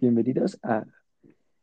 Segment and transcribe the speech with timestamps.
[0.00, 0.86] Bienvenidos a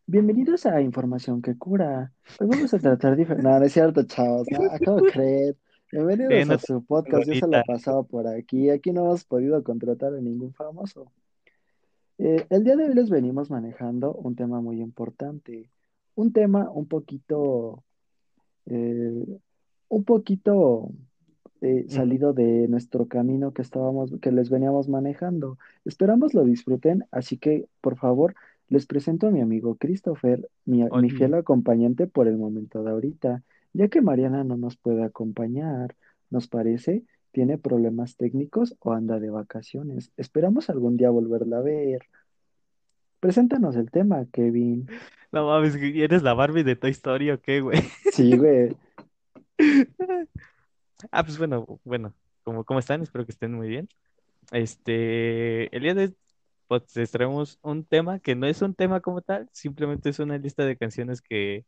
[0.06, 2.12] Bienvenidos a Información que Cura.
[2.38, 3.48] Hoy vamos a tratar diferente.
[3.48, 4.46] No, no es cierto, chavos.
[4.52, 5.58] No, acabo de creer.
[5.90, 7.26] Bienvenidos a su podcast.
[7.28, 7.60] Yo se bonita.
[7.60, 8.70] la pasado por aquí.
[8.70, 11.14] Aquí no hemos podido contratar a ningún famoso.
[12.18, 15.72] Eh, el día de hoy les venimos manejando un tema muy importante.
[16.16, 17.86] Un tema un poquito,
[18.66, 19.40] eh,
[19.88, 20.90] un poquito
[21.66, 25.58] eh, salido de nuestro camino que estábamos, que les veníamos manejando.
[25.84, 28.36] Esperamos lo disfruten, así que por favor
[28.70, 33.44] les presento a mi amigo Christopher, mi, mi fiel acompañante por el momento de ahorita,
[33.74, 35.96] ya que Mariana no nos puede acompañar,
[36.30, 37.02] nos parece,
[37.32, 40.12] tiene problemas técnicos o anda de vacaciones.
[40.18, 42.04] Esperamos algún día volverla a ver.
[43.20, 44.88] Preséntanos el tema, Kevin.
[45.32, 47.80] No mames, ¿eres la Barbie de Toy Story o qué, güey?
[48.12, 48.78] Sí, güey.
[51.12, 53.02] Ah, pues bueno, bueno, ¿cómo, cómo están?
[53.02, 53.90] Espero que estén muy bien.
[54.52, 56.18] Este, el día de hoy,
[56.68, 60.38] pues les traemos un tema que no es un tema como tal, simplemente es una
[60.38, 61.66] lista de canciones que,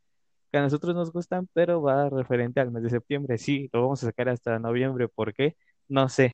[0.52, 3.38] que a nosotros nos gustan, pero va referente al mes de septiembre.
[3.38, 5.56] Sí, lo vamos a sacar hasta noviembre, ¿por qué?
[5.88, 6.34] No sé,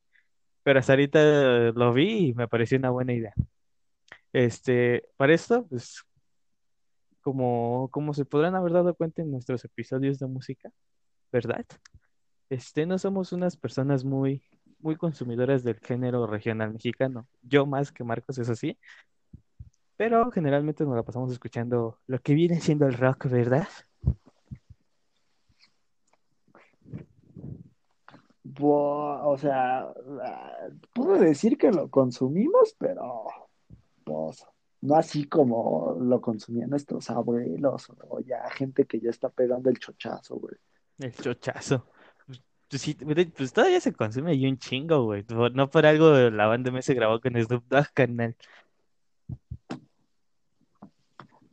[0.63, 3.33] pero hasta ahorita lo vi y me pareció una buena idea.
[4.33, 6.03] Este, para esto, pues
[7.21, 10.71] como, como se podrán haber dado cuenta en nuestros episodios de música,
[11.31, 11.65] ¿verdad?
[12.53, 14.43] Este, no somos unas personas muy,
[14.77, 17.25] muy consumidoras del género regional mexicano.
[17.41, 18.77] Yo más que Marcos, es así,
[19.97, 23.67] pero generalmente nos la pasamos escuchando lo que viene siendo el rock, ¿verdad?
[28.59, 29.91] O sea,
[30.93, 33.25] puedo decir que lo consumimos, pero
[34.03, 34.45] pues
[34.81, 39.79] no así como lo consumían nuestros abuelos o ya gente que ya está pegando el
[39.79, 40.55] chochazo, güey.
[40.99, 41.87] El chochazo.
[42.73, 42.95] Pues, sí,
[43.37, 45.23] pues todavía se consume y un chingo, güey.
[45.53, 48.35] No por algo la banda me se grabó con Snoop Dogg, carnal.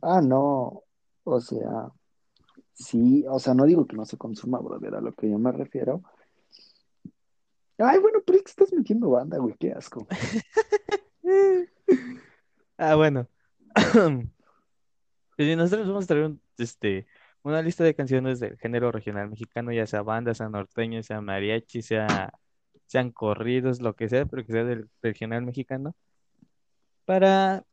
[0.01, 0.81] Ah, no,
[1.23, 1.91] o sea,
[2.73, 5.51] sí, o sea, no digo que no se consuma, brother, a lo que yo me
[5.51, 6.01] refiero.
[7.77, 10.07] Ay, bueno, pero es que estás metiendo banda, güey, qué asco.
[12.79, 13.27] Ah, bueno.
[15.37, 17.05] Pues nosotros vamos a traer un- este,
[17.43, 21.81] una lista de canciones del género regional mexicano, ya sea banda, sea norteño, sea mariachi,
[21.81, 22.31] sea,
[22.85, 25.95] sean corridos, lo que sea, pero que sea del regional mexicano,
[27.05, 27.63] para,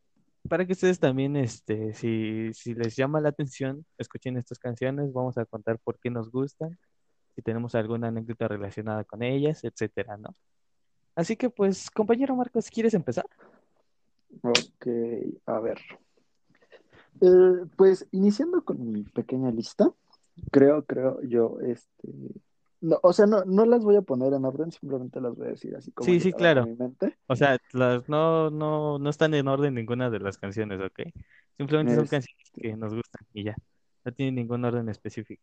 [0.48, 5.36] para que ustedes también, este, si, si les llama la atención, escuchen estas canciones, vamos
[5.38, 6.78] a contar por qué nos gustan,
[7.34, 10.34] si tenemos alguna anécdota relacionada con ellas, etcétera, ¿no?
[11.14, 13.26] Así que, pues, compañero Marcos, ¿quieres empezar?
[14.42, 14.86] Ok,
[15.46, 15.78] a ver.
[17.20, 19.92] Eh, pues iniciando con mi pequeña lista,
[20.50, 22.08] creo, creo yo, este,
[22.80, 25.50] no, o sea, no, no las voy a poner en orden, simplemente las voy a
[25.50, 26.64] decir así como Sí, sí, claro.
[26.66, 27.18] mi mente.
[27.26, 31.00] O sea, las, no, no, no están en orden ninguna de las canciones, ¿ok?
[31.56, 33.56] Simplemente son canciones Este, que nos gustan y ya.
[34.04, 35.42] No tienen ningún orden específico.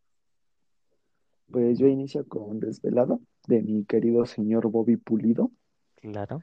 [1.51, 5.51] pues yo inicio con Desvelado, de mi querido señor Bobby Pulido,
[5.95, 6.41] Claro.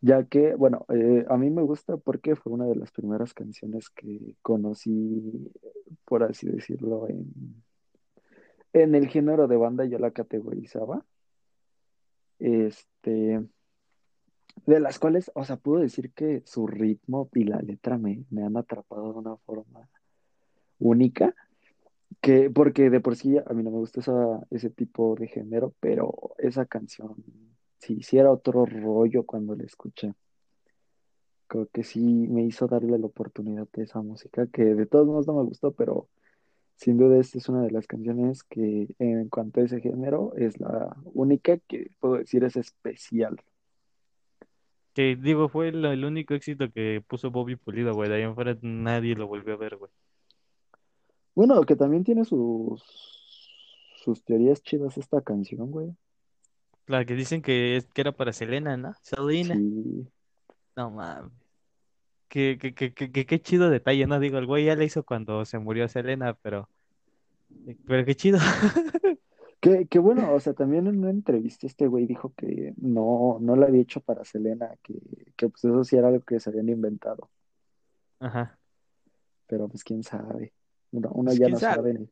[0.00, 3.90] Ya que, bueno, eh, a mí me gusta porque fue una de las primeras canciones
[3.90, 5.52] que conocí,
[6.04, 7.62] por así decirlo, en,
[8.72, 11.04] en el género de banda, yo la categorizaba.
[12.38, 13.42] Este,
[14.64, 18.56] de las cuales, o sea, puedo decir que su ritmo y la letra me, han
[18.56, 19.88] atrapado de una forma
[20.78, 21.34] única,
[22.20, 25.74] que, porque de por sí a mí no me gusta esa, ese tipo de género,
[25.80, 27.16] pero esa canción,
[27.78, 30.14] si hiciera otro rollo cuando la escuché,
[31.46, 35.26] creo que sí me hizo darle la oportunidad de esa música, que de todos modos
[35.26, 36.08] no me gustó, pero
[36.76, 40.60] sin duda esta es una de las canciones que en cuanto a ese género es
[40.60, 43.36] la única que puedo decir es especial.
[44.92, 48.08] Que digo, fue el, el único éxito que puso Bobby Pulido, güey.
[48.08, 49.90] De ahí en fuera nadie lo volvió a ver, güey.
[51.34, 52.82] Bueno, que también tiene sus,
[53.96, 55.94] sus teorías chidas esta canción, güey.
[56.86, 58.92] La que dicen que, es, que era para Selena, ¿no?
[59.02, 59.54] Selena.
[59.54, 60.06] Sí.
[60.76, 61.32] No mames.
[62.28, 64.18] Qué, qué, qué, qué, qué- qué chido detalle, ¿no?
[64.20, 66.68] Digo, el güey ya le hizo cuando se murió Selena, pero,
[67.86, 68.38] pero qué chido.
[69.58, 73.56] Que, que bueno, o sea, también en una entrevista este güey dijo que no, no
[73.56, 74.94] la había hecho para Selena, que,
[75.34, 77.30] que pues eso sí era algo que se habían inventado,
[78.20, 78.58] Ajá.
[79.46, 80.52] pero pues quién sabe,
[80.92, 81.94] uno, uno Pues ya no sabe.
[81.94, 82.08] sabe,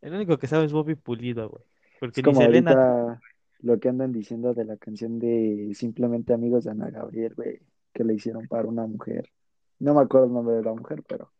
[0.00, 1.64] El único que sabe es Bobby Pulido, güey.
[2.10, 2.80] Es Porque ni como Selena.
[2.80, 3.22] ahorita
[3.60, 7.60] lo que andan diciendo de la canción de Simplemente Amigos de Ana Gabriel, güey,
[7.92, 9.30] que le hicieron para una mujer,
[9.78, 11.32] no me acuerdo el nombre de la mujer, pero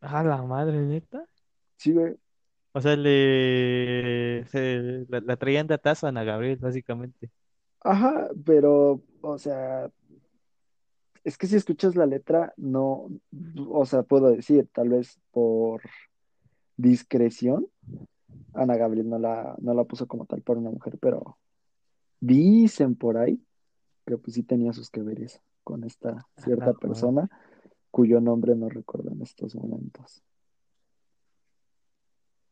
[0.00, 1.26] Ah, la madre, neta.
[1.78, 2.16] sí, güey,
[2.72, 7.30] O sea, le se- la, la traían de atazo a Ana Gabriel, básicamente.
[7.80, 9.90] ajá, pero, o sea,
[11.24, 13.08] Es que si escuchas la letra, no,
[13.68, 15.82] o sea, puedo decir, tal vez por
[16.76, 17.68] discreción,
[18.56, 21.38] Ana Gabriel no la, no la puso como tal por una mujer, pero
[22.20, 23.40] dicen por ahí
[24.06, 27.28] que pues sí tenía sus que veres con esta cierta persona
[27.90, 30.22] cuyo nombre no recuerdo en estos momentos.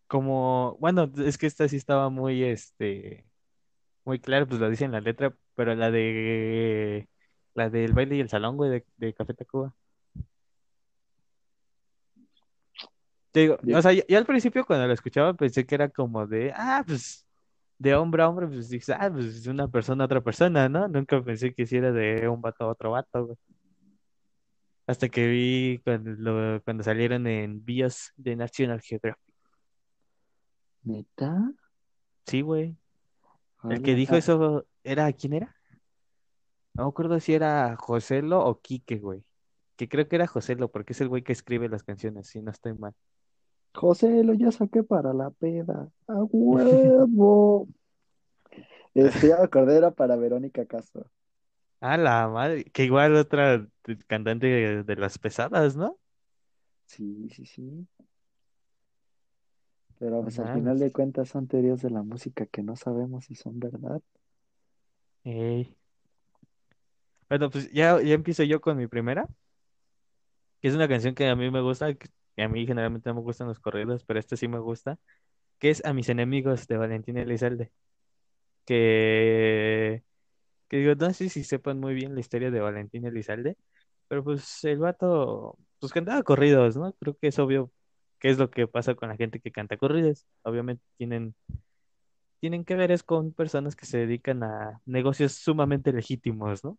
[0.06, 3.24] Como, bueno, es que esta sí estaba muy, este,
[4.04, 7.08] muy clara, pues lo dice en la letra, pero la de,
[7.54, 9.74] la del baile y el salón, güey, de, de Café Tacuba.
[13.34, 16.24] Te digo, o sea, yo, yo al principio cuando la escuchaba pensé que era como
[16.24, 17.26] de, ah, pues,
[17.78, 20.86] de hombre a hombre, pues dices, ah, pues de una persona a otra persona, ¿no?
[20.86, 23.36] Nunca pensé que hiciera de un vato a otro vato, güey.
[24.86, 29.34] Hasta que vi cuando, lo- cuando salieron en Bios de National Geographic.
[30.84, 31.52] ¿Neta?
[32.26, 32.76] Sí, güey.
[33.68, 35.56] El que dijo ah, eso era, ¿quién era?
[36.74, 39.24] No me acuerdo si era Joselo o Quique, güey.
[39.76, 42.52] Que creo que era Joselo, porque es el güey que escribe las canciones, si no
[42.52, 42.94] estoy mal.
[43.74, 45.90] José, lo ya saqué para la peda.
[46.08, 47.68] ¡A huevo!
[48.94, 51.06] Este, ya me acordé, era para Verónica Castro.
[51.80, 53.66] Ah, la madre, que igual otra
[54.06, 56.00] cantante de, de las pesadas, ¿no?
[56.86, 57.86] Sí, sí, sí.
[59.98, 63.34] Pero pues al final de cuentas son teorías de la música que no sabemos si
[63.34, 64.00] son verdad.
[65.24, 65.76] Ey.
[67.28, 69.28] Bueno, pues ya, ya empiezo yo con mi primera,
[70.60, 71.88] que es una canción que a mí me gusta,
[72.36, 74.98] que a mí generalmente no me gustan los corridos, pero esta sí me gusta,
[75.58, 77.72] que es A mis enemigos de Valentín Elizalde,
[78.66, 80.04] que,
[80.68, 83.56] que digo, no sé si sepan muy bien la historia de Valentín Elizalde,
[84.08, 86.92] pero pues el vato, pues cantaba corridos, ¿no?
[86.94, 87.72] Creo que es obvio
[88.20, 90.26] qué es lo que pasa con la gente que canta corridos.
[90.42, 91.34] Obviamente tienen,
[92.40, 96.78] tienen que ver es con personas que se dedican a negocios sumamente legítimos, ¿no?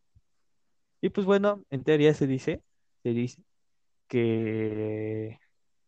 [1.02, 2.64] Y pues bueno, en teoría se dice,
[3.04, 3.44] se dice
[4.08, 5.40] que,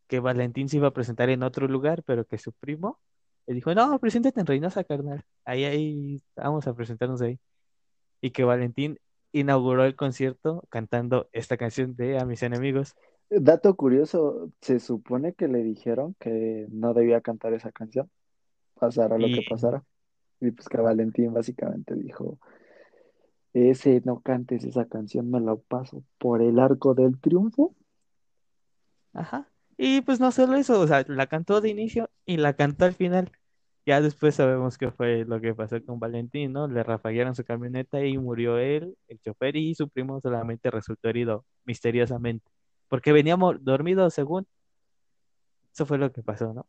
[0.07, 2.99] que Valentín se iba a presentar en otro lugar, pero que su primo
[3.47, 5.23] le dijo, no, preséntate en Reynosa, carnal.
[5.45, 7.39] Ahí, ahí, vamos a presentarnos ahí.
[8.19, 8.99] Y que Valentín
[9.31, 12.95] inauguró el concierto cantando esta canción de A mis enemigos.
[13.29, 18.09] Dato curioso, se supone que le dijeron que no debía cantar esa canción,
[18.73, 19.83] pasara lo que pasara.
[20.41, 22.37] Y pues que Valentín básicamente dijo,
[23.53, 27.73] ese no cantes esa canción, me la paso por el arco del triunfo.
[29.13, 29.49] ajá.
[29.77, 32.93] Y pues no solo eso, o sea, la cantó de inicio y la cantó al
[32.95, 33.31] final.
[33.85, 36.67] Ya después sabemos qué fue lo que pasó con Valentín, ¿no?
[36.67, 41.45] Le rafaguearon su camioneta y murió él, el chofer y su primo solamente resultó herido
[41.65, 42.51] misteriosamente,
[42.89, 44.47] porque veníamos dormidos según.
[45.73, 46.67] Eso fue lo que pasó, ¿no?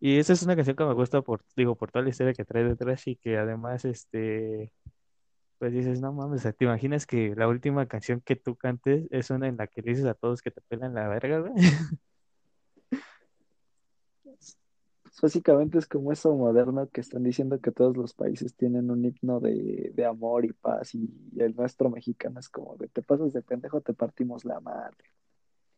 [0.00, 2.44] Y esa es una canción que me gusta por, digo, por toda la historia que
[2.44, 4.72] trae detrás y que además, este,
[5.58, 9.48] pues dices, no mames, ¿te imaginas que la última canción que tú cantes es una
[9.48, 11.54] en la que le dices a todos que te pelan la verga, güey?
[14.22, 14.58] Pues,
[15.22, 19.40] básicamente es como eso moderno que están diciendo que todos los países tienen un himno
[19.40, 21.08] de, de amor y paz y
[21.38, 24.96] el nuestro mexicano es como de te pasas de pendejo, te partimos la madre.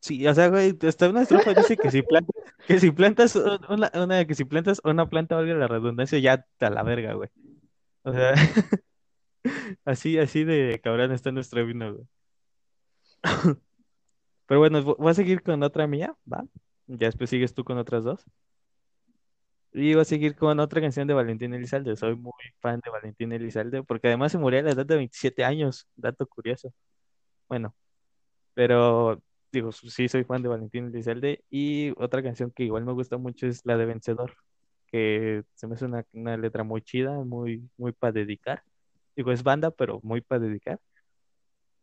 [0.01, 2.35] Sí, o sea, güey, hasta una estrofa dice que si plantas,
[2.67, 6.47] que si plantas un- una, una- que si plantas una planta, valga la redundancia, ya
[6.61, 7.29] a la verga, güey.
[8.05, 8.35] O sea,
[9.85, 12.07] así, así de cabrón está nuestro vino, güey.
[14.47, 16.45] Pero bueno, vo- voy a seguir con otra mía, ¿va?
[16.87, 18.25] Ya después sigues tú con otras dos.
[19.73, 21.97] Y voy a seguir con otra canción de Valentín Elizalde.
[21.97, 25.45] Soy muy fan de Valentín Elizalde, porque además se murió a la edad de 27
[25.45, 26.73] años, dato curioso.
[27.49, 27.75] Bueno,
[28.55, 29.23] pero
[29.53, 31.45] digo, sí soy fan de Valentín Elizalde.
[31.51, 34.35] Y otra canción que igual me gusta mucho es la de Vencedor,
[34.89, 38.63] que se me hace una, una letra muy chida, muy, muy para dedicar.
[39.17, 40.81] Digo, es banda, pero muy para dedicar.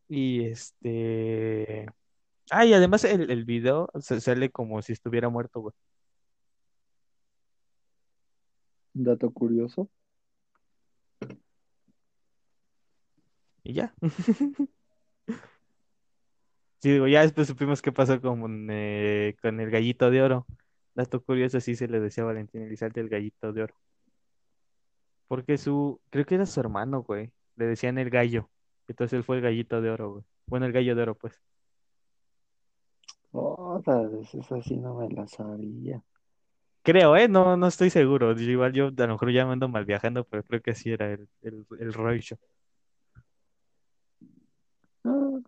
[0.08, 1.88] Y este...
[2.51, 5.74] Ah, y además el, el video sale como si estuviera muerto, güey.
[8.96, 9.90] Dato curioso.
[13.64, 13.94] Y ya.
[16.82, 20.46] Sí, digo, ya después supimos qué pasó con, eh, con el gallito de oro.
[20.94, 23.75] Dato curioso, sí se le decía a Valentín Elizalde el gallito de oro.
[25.28, 27.32] Porque su, creo que era su hermano, güey.
[27.56, 28.52] Le decían el gallo.
[28.88, 30.25] Entonces él fue el gallito de oro, güey.
[30.46, 31.42] Bueno, el gallo de oro, pues.
[33.32, 33.82] Oh,
[34.32, 36.04] esa sí no me la sabía.
[36.86, 37.27] Creo, ¿eh?
[37.27, 38.32] No, no estoy seguro.
[38.39, 41.12] Igual yo a lo mejor ya me ando mal viajando, pero creo que así era
[41.13, 42.38] el, el, el rollo.
[45.06, 45.42] Ah,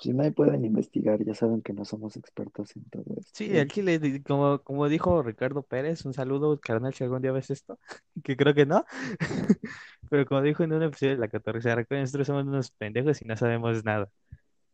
[0.00, 3.32] Si no, ahí pueden investigar, ya saben que no somos expertos en todo esto.
[3.32, 7.30] Sí, al chile, di- como, como dijo Ricardo Pérez, un saludo, carnal, si algún día
[7.32, 7.78] ves esto,
[8.24, 8.84] que creo que no,
[10.10, 13.26] pero como dijo en un episodio de La Catorce, recuerden, nosotros somos unos pendejos y
[13.26, 14.10] no sabemos nada.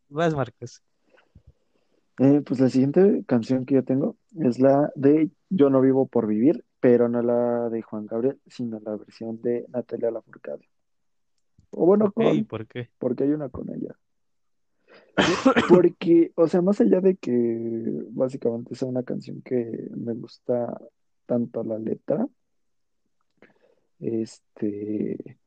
[0.09, 0.83] Vas, Marcos.
[2.19, 6.27] Eh, pues la siguiente canción que yo tengo es la de Yo no vivo por
[6.27, 10.69] vivir, pero no la de Juan Gabriel, sino la versión de Natalia Lafourcade.
[11.71, 12.89] O bueno, Ok, con, ¿por qué?
[12.99, 13.95] porque hay una con ella.
[15.67, 20.79] Porque, o sea, más allá de que básicamente sea una canción que me gusta
[21.25, 22.27] tanto la letra,
[23.99, 25.37] este,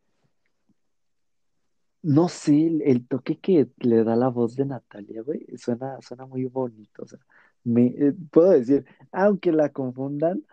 [2.02, 6.26] no sé, el, el toque que le da la voz de Natalia, güey, suena, suena
[6.26, 7.02] muy bonito.
[7.02, 7.18] O sea,
[7.64, 10.44] me, eh, puedo decir, aunque la confundan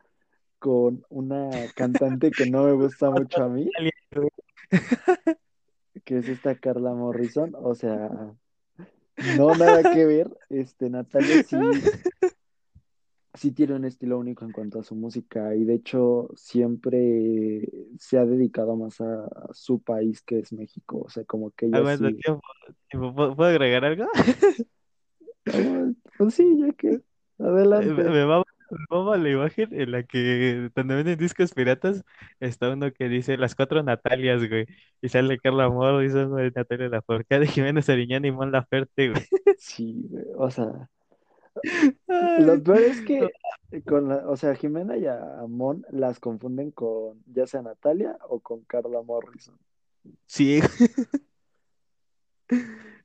[0.60, 3.70] con una cantante que no me gusta mucho a mí,
[6.04, 8.10] que es esta Carla Morrison, o sea,
[9.38, 11.56] no nada que ver, este, Natalia sí,
[13.36, 17.68] sí tiene un estilo único en cuanto a su música y de hecho siempre
[18.00, 21.68] se ha dedicado más a, a su país que es México, o sea, como que
[21.68, 22.42] ella Aguanta, sí, tiempo,
[22.90, 24.06] tiempo, ¿Puedo, puedo agregar algo?
[25.52, 27.02] Ah, pues sí, ya que,
[27.78, 28.10] Eh, Me, adelante.
[28.10, 32.04] me mama, me mama la imagen en la que cuando venden discos piratas
[32.40, 34.66] está uno que dice las cuatro Natalias, güey,
[35.02, 39.26] y sale Carla Morrison, güey, Natalia Lafourcade, Jimena Sariñana y Mon Laferte, güey.
[39.56, 40.90] Sí, güey, o sea,
[42.08, 43.30] lo peor es que
[43.86, 48.40] con la, o sea, Jimena y a Mon las confunden con ya sea Natalia o
[48.40, 49.58] con Carla Morrison.
[50.26, 50.60] sí.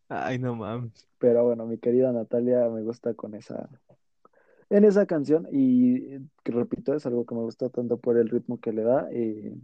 [0.09, 1.07] Ay, no mames.
[1.19, 3.71] Pero bueno, mi querida Natalia me gusta con esa,
[4.69, 8.73] en esa canción y repito, es algo que me gusta tanto por el ritmo que
[8.73, 9.54] le da, eh,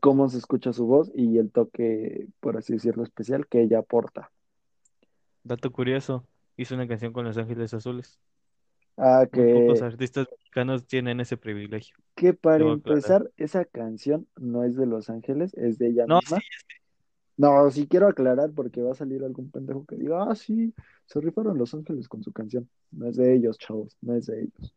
[0.00, 4.30] cómo se escucha su voz y el toque, por así decirlo, especial que ella aporta.
[5.44, 6.24] Dato curioso,
[6.56, 8.20] hizo una canción con Los Ángeles Azules.
[8.96, 11.96] Ah, Muy pocos que, artistas mexicanos tienen ese privilegio.
[12.14, 16.38] que para empezar, esa canción no es de Los Ángeles, es de ella No, misma.
[16.38, 16.40] sí,
[17.36, 20.74] No, sí quiero aclarar porque va a salir algún pendejo que diga, ah, sí,
[21.06, 22.68] se rifaron Los Ángeles con su canción.
[22.92, 24.74] No es de ellos, chavos, no es de ellos.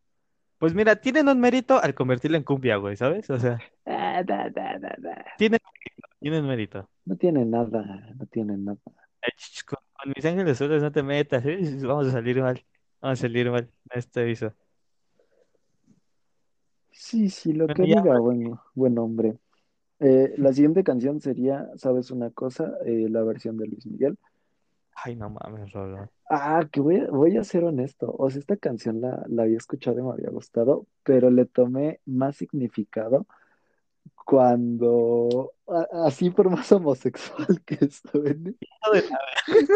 [0.58, 3.30] pues mira, tienen un mérito al convertirla en cumbia, güey, ¿sabes?
[3.30, 4.92] O sea, Ah, da, da, da,
[5.36, 5.60] tienen,
[6.20, 6.90] tienen mérito.
[7.06, 8.80] No tiene nada, no tiene nada.
[10.06, 11.58] Con, mis ángeles no te metas, ¿eh?
[11.82, 12.64] Vamos a salir mal.
[13.02, 13.70] Vamos a salir mal.
[13.92, 14.54] Este aviso.
[16.92, 19.38] Sí, sí, lo Bueno, que ya, diga, bueno, buen hombre.
[20.00, 22.74] Eh, la siguiente canción sería, ¿sabes una cosa?
[22.86, 24.18] Eh, la versión de Luis Miguel.
[24.94, 26.10] Ay, no mames, Rolo.
[26.30, 28.14] Ah, que voy a, voy a ser honesto.
[28.18, 32.00] O sea, esta canción la, la había escuchado y me había gustado, pero le tomé
[32.06, 33.26] más significado
[34.26, 38.56] cuando, a- así por más homosexual que suene,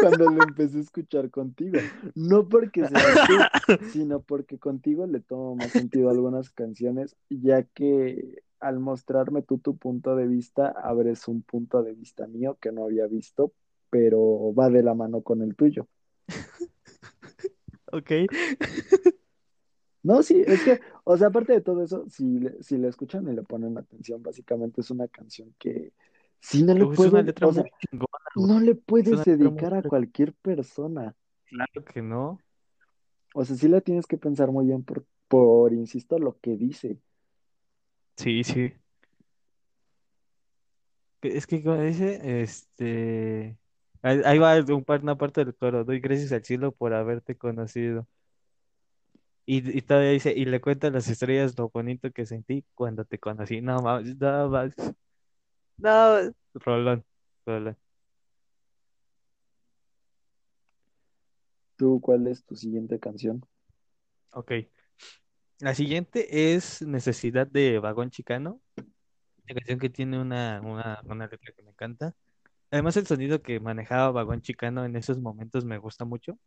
[0.00, 1.78] cuando lo empecé a escuchar contigo.
[2.16, 7.62] No porque seas tú, sino porque contigo le tomo más sentido a algunas canciones, ya
[7.62, 12.72] que al mostrarme tú tu punto de vista, abres un punto de vista mío que
[12.72, 13.52] no había visto,
[13.88, 15.86] pero va de la mano con el tuyo.
[17.92, 18.12] Ok.
[20.02, 23.28] No, sí, es que, o sea, aparte de todo eso, si le, si le escuchan
[23.28, 25.92] y le ponen atención, básicamente es una canción que
[26.40, 27.64] si no le puedes, o sea,
[28.34, 31.14] no le Es puedes muy dedicar a cualquier persona.
[31.46, 32.38] claro que no.
[33.34, 36.98] O sea, sí la tienes que pensar muy bien por, por, insisto, lo que dice.
[38.16, 38.72] Sí, sí.
[41.22, 43.58] Es que como dice, este,
[44.02, 45.84] ahí, ahí va un par, una parte del coro.
[45.84, 48.06] Doy gracias al cielo por haberte conocido.
[49.52, 53.04] Y, y todavía dice, y le cuento a las estrellas lo bonito que sentí cuando
[53.04, 53.60] te conocí.
[53.60, 54.76] No mames, no mames.
[55.76, 57.04] No, Rolón,
[57.44, 57.76] Rolón.
[61.74, 63.44] ¿Tú cuál es tu siguiente canción?
[64.34, 64.52] Ok.
[65.58, 68.60] La siguiente es Necesidad de Vagón Chicano.
[69.48, 72.14] La canción que tiene una, una, una letra que me encanta.
[72.70, 76.38] Además, el sonido que manejaba Vagón Chicano en esos momentos me gusta mucho.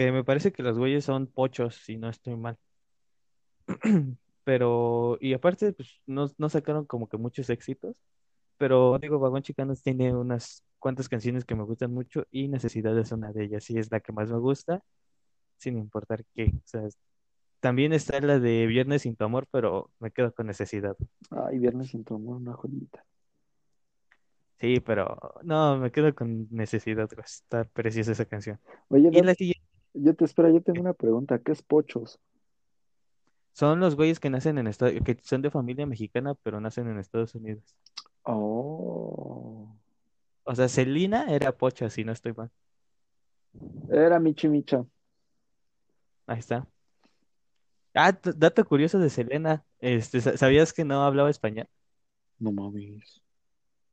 [0.00, 2.56] Que me parece que los güeyes son pochos, si no estoy mal.
[4.44, 7.94] Pero, y aparte, pues no, no sacaron como que muchos éxitos.
[8.56, 13.12] Pero digo, Vagón Chicano tiene unas cuantas canciones que me gustan mucho y Necesidad es
[13.12, 13.68] una de ellas.
[13.68, 14.82] Y es la que más me gusta,
[15.58, 16.44] sin importar qué.
[16.46, 16.88] O sea,
[17.60, 20.96] también está la de Viernes sin tu amor, pero me quedo con Necesidad.
[21.28, 23.04] Ay, Viernes sin tu amor, una joyita.
[24.60, 27.06] Sí, pero no, me quedo con Necesidad.
[27.22, 28.58] Está preciosa esa canción.
[28.88, 29.59] Oye, Y Dan, la siguiente
[29.94, 31.38] yo te espero, yo tengo una pregunta.
[31.38, 32.18] ¿Qué es Pochos?
[33.52, 36.98] son los güeyes que nacen en Estados, que son de familia mexicana, pero nacen en
[36.98, 37.62] Estados Unidos.
[38.22, 39.68] Oh,
[40.44, 42.50] O sea, Selena era pocha, si no estoy mal.
[43.90, 44.84] Era Michi Micha.
[46.26, 46.66] Ahí está.
[47.94, 49.64] Ah, dato curioso de Selena.
[49.80, 51.68] Este, sa- ¿sabías que no hablaba español?
[52.38, 53.20] No mames.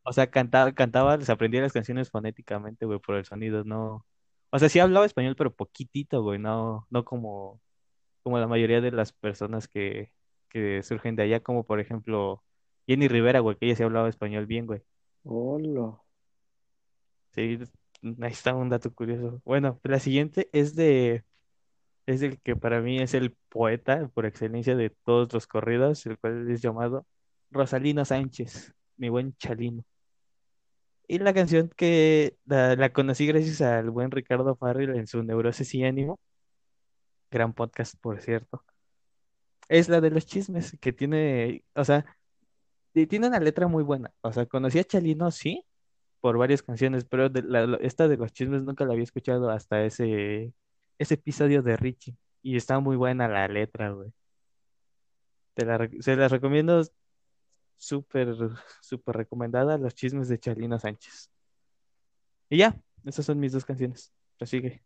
[0.04, 4.06] O sea, cantaba, cantaba, les aprendía las canciones fonéticamente, güey, por el sonido, no.
[4.50, 7.62] O sea, sí hablaba español, pero poquitito, güey, no, no como,
[8.24, 10.12] como la mayoría de las personas que,
[10.50, 12.44] que surgen de allá, como por ejemplo
[12.88, 14.82] Jenny Rivera, güey, que ella sí hablaba español bien, güey.
[15.24, 16.02] Hola.
[17.32, 17.60] Sí,
[18.22, 19.42] ahí está un dato curioso.
[19.46, 21.24] Bueno, la siguiente es de,
[22.06, 26.18] es el que para mí es el poeta por excelencia de todos los corridos, el
[26.18, 27.06] cual es llamado
[27.52, 29.84] Rosalino Sánchez, mi buen Chalino.
[31.08, 35.86] Y la canción que la, conocí gracias al buen Ricardo Farrell en su Neurosis y
[35.86, 36.20] Ánimo,
[37.32, 38.64] gran podcast, por cierto.
[39.70, 42.06] Es la de los chismes, que tiene, o sea,
[42.94, 44.12] tiene una letra muy buena.
[44.22, 45.66] O sea, conocí a Chalino, sí,
[46.22, 47.30] por varias canciones, pero
[47.82, 50.54] esta de los chismes nunca la había escuchado hasta ese,
[50.98, 52.18] ese episodio de Richie.
[52.42, 54.12] Y está muy buena la letra, güey.
[55.54, 56.82] Te la, se las recomiendo
[57.78, 58.36] súper,
[58.82, 61.30] súper recomendada, Los chismes de Chalino Sánchez.
[62.50, 64.12] Y ya, esas son mis dos canciones.
[64.38, 64.84] Prosigue.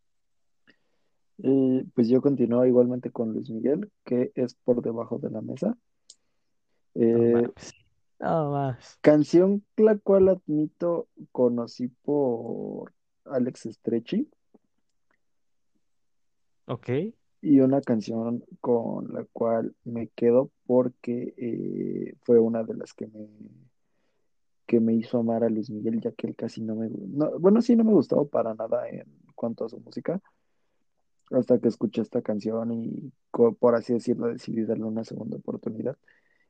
[1.38, 5.77] Y pues yo continúo igualmente con Luis Miguel, que es por debajo de la mesa.
[6.93, 7.50] No Eh.
[8.19, 9.00] No más.
[9.01, 12.93] canción la cual admito conocí por
[13.25, 14.29] Alex Stretchy
[16.67, 16.89] Ok.
[17.41, 23.07] Y una canción con la cual me quedo porque eh, fue una de las que
[23.07, 23.27] me,
[24.65, 26.89] que me hizo amar a Luis Miguel, ya que él casi no me...
[26.89, 29.05] no- bueno, sí, no me gustaba para nada en
[29.36, 30.21] cuanto a su música,
[31.31, 35.98] hasta que escuché esta canción y, por así decirlo, decidí darle una segunda oportunidad.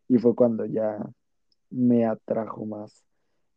[0.07, 0.97] Y fue cuando ya
[1.69, 3.03] me atrajo más.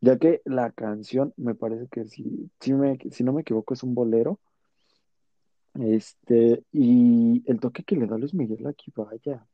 [0.00, 3.94] Ya que la canción me parece que si, me, si no me equivoco es un
[3.94, 4.40] bolero.
[5.74, 9.46] Este, y el toque que le da Luis Miguel aquí, vaya,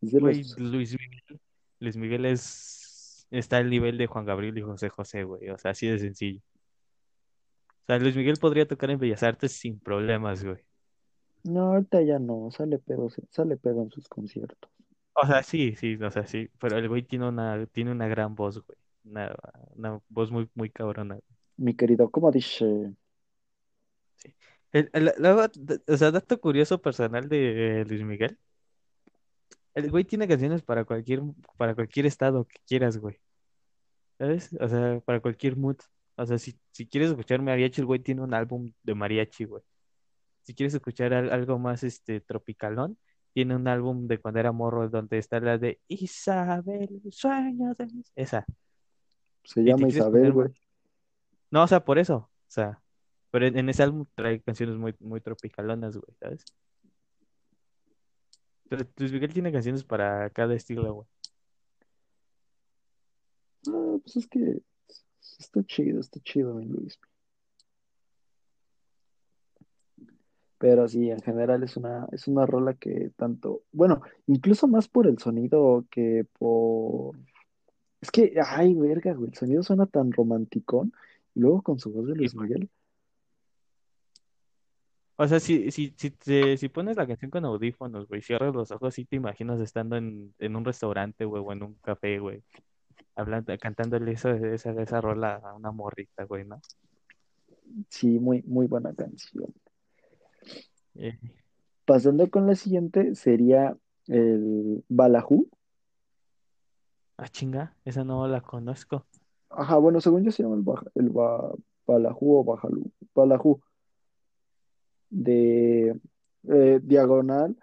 [0.00, 1.40] es de Güey, los, Luis Miguel.
[1.78, 3.26] Luis Miguel es.
[3.30, 5.48] Está al nivel de Juan Gabriel y José José, güey.
[5.48, 6.40] O sea, así de sencillo.
[7.82, 10.58] O sea, Luis Miguel podría tocar en Bellas Artes sin problemas, güey.
[11.44, 14.70] no, ahorita ya no, sale pedo, sale pedo en sus conciertos.
[15.14, 16.48] O sea, sí, sí, o sea, sí.
[16.58, 18.78] Pero el güey tiene una, tiene una gran voz, güey.
[19.04, 19.34] Una,
[19.74, 21.18] una voz muy, muy cabrona.
[21.56, 22.92] Mi querido, como dice,
[24.16, 24.34] Sí.
[24.72, 24.90] El-
[25.86, 28.38] o sea, dato curioso personal de Luis Miguel.
[29.74, 31.22] El güey tiene canciones para cualquier,
[31.56, 33.18] para cualquier estado que quieras, güey.
[34.18, 34.50] ¿Sabes?
[34.60, 35.76] O sea, para cualquier mood.
[36.16, 39.62] O sea, si, si quieres escuchar mariachi, el güey tiene un álbum de mariachi, güey.
[40.42, 42.98] Si quieres escuchar al- algo más este tropicalón,
[43.32, 48.12] tiene un álbum de cuando era morro donde está la de Isabel, sueño de mis...
[48.14, 48.44] Esa.
[49.44, 50.48] se llama Isabel, güey.
[51.50, 52.16] No, o sea, por eso.
[52.16, 52.81] O sea,
[53.32, 56.44] pero en, en ese álbum trae canciones muy, muy tropicalonas, güey, ¿sabes?
[58.68, 61.08] Pero Luis Miguel tiene canciones para cada estilo, güey.
[63.68, 64.62] Ah, pues es que
[65.38, 66.98] está chido, está chido, mi Luis.
[70.58, 75.06] Pero sí, en general es una, es una rola que tanto, bueno, incluso más por
[75.06, 77.16] el sonido que por...
[78.00, 80.92] Es que, ay, verga, güey, el sonido suena tan romanticón.
[81.34, 82.34] Y luego con su voz de Luis.
[82.34, 82.68] Miguel,
[85.22, 88.72] O sea, si, si, si, te- si pones la canción con audífonos, güey, cierras los
[88.72, 92.42] ojos y te imaginas estando en, en un restaurante, güey, o en un café, güey,
[93.14, 96.60] hablando, cantándole esa, esa, esa rola a una morrita, güey, ¿no?
[97.88, 99.52] sí, muy, muy buena canción.
[100.96, 101.18] Eh,
[101.84, 103.76] Pasando con la siguiente, sería
[104.08, 105.48] el Balajú.
[107.16, 109.06] ah, chinga, esa no la conozco.
[109.50, 111.54] Ajá, bueno, según yo se llama el, Baja- el Ba-
[111.86, 112.90] Balajú o Bajalú.
[113.14, 113.60] Balajú,
[115.12, 116.00] de
[116.48, 117.56] eh, Diagonal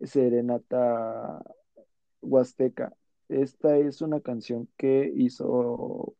[0.00, 1.42] Serenata
[2.22, 2.92] Huasteca.
[3.28, 6.14] Esta es una canción que hizo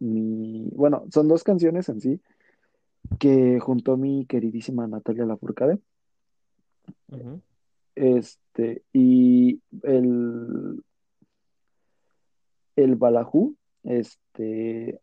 [0.00, 2.20] mi, bueno, son dos canciones en sí,
[3.18, 5.78] que juntó mi queridísima Natalia Lafourcade.
[7.94, 10.82] Este, y el,
[12.74, 15.00] el Balajú, este,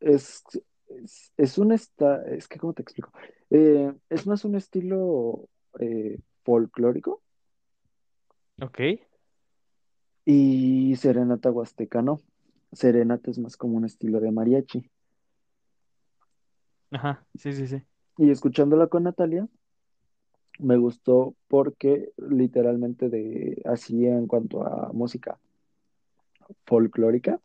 [0.00, 0.44] es,
[0.88, 3.12] es, es un esta, es que, ¿cómo te explico?
[3.50, 5.48] Eh, es más un estilo
[5.80, 7.22] eh, folclórico
[8.62, 8.80] Ok,
[10.26, 12.20] y Serenata Huasteca no.
[12.72, 14.90] Serenata es más como un estilo de mariachi.
[16.90, 17.82] ajá, sí, sí, sí.
[18.18, 19.48] Y escuchándola con Natalia,
[20.58, 25.38] me gustó porque literalmente de así en cuanto a música
[26.66, 27.40] folclórica,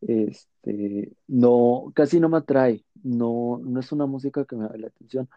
[0.00, 4.88] este, no, casi no me atrae, no, no es una música que me da la
[4.88, 5.28] atención.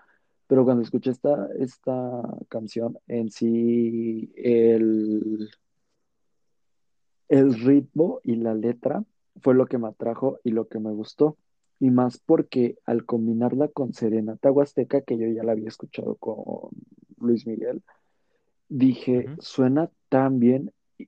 [0.47, 5.49] Pero cuando escuché esta, esta canción, en sí, el,
[7.29, 9.05] el ritmo y la letra
[9.41, 11.37] fue lo que me atrajo y lo que me gustó.
[11.79, 16.69] Y más porque al combinarla con Serenata Huasteca, que yo ya la había escuchado con
[17.17, 17.81] Luis Miguel,
[18.67, 21.07] dije, suena tan bien y,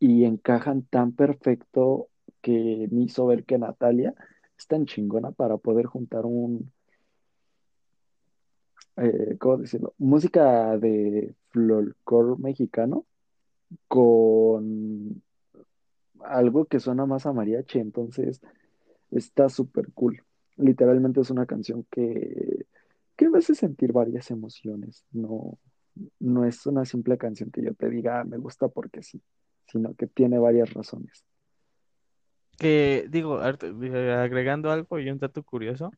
[0.00, 2.09] y encajan tan perfecto
[2.40, 4.14] que me hizo ver que Natalia
[4.56, 6.70] es tan chingona para poder juntar un,
[8.96, 9.94] eh, ¿cómo decirlo?
[9.98, 13.06] Música de folclore mexicano
[13.88, 15.22] con
[16.24, 18.40] algo que suena más a mariachi, entonces
[19.10, 20.22] está súper cool.
[20.56, 22.66] Literalmente es una canción que,
[23.16, 25.04] que me hace sentir varias emociones.
[25.12, 25.58] No,
[26.18, 29.20] no es una simple canción que yo te diga, "Ah, me gusta porque sí,
[29.66, 31.24] sino que tiene varias razones.
[32.60, 35.90] Que digo, eh, agregando algo y un dato curioso,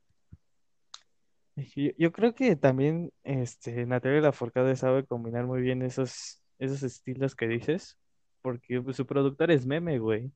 [1.99, 7.49] yo, creo que también este, Natalia Lafourcade sabe combinar muy bien esos, esos estilos que
[7.49, 7.99] dices,
[8.43, 10.31] porque pues, su productor es Meme, güey.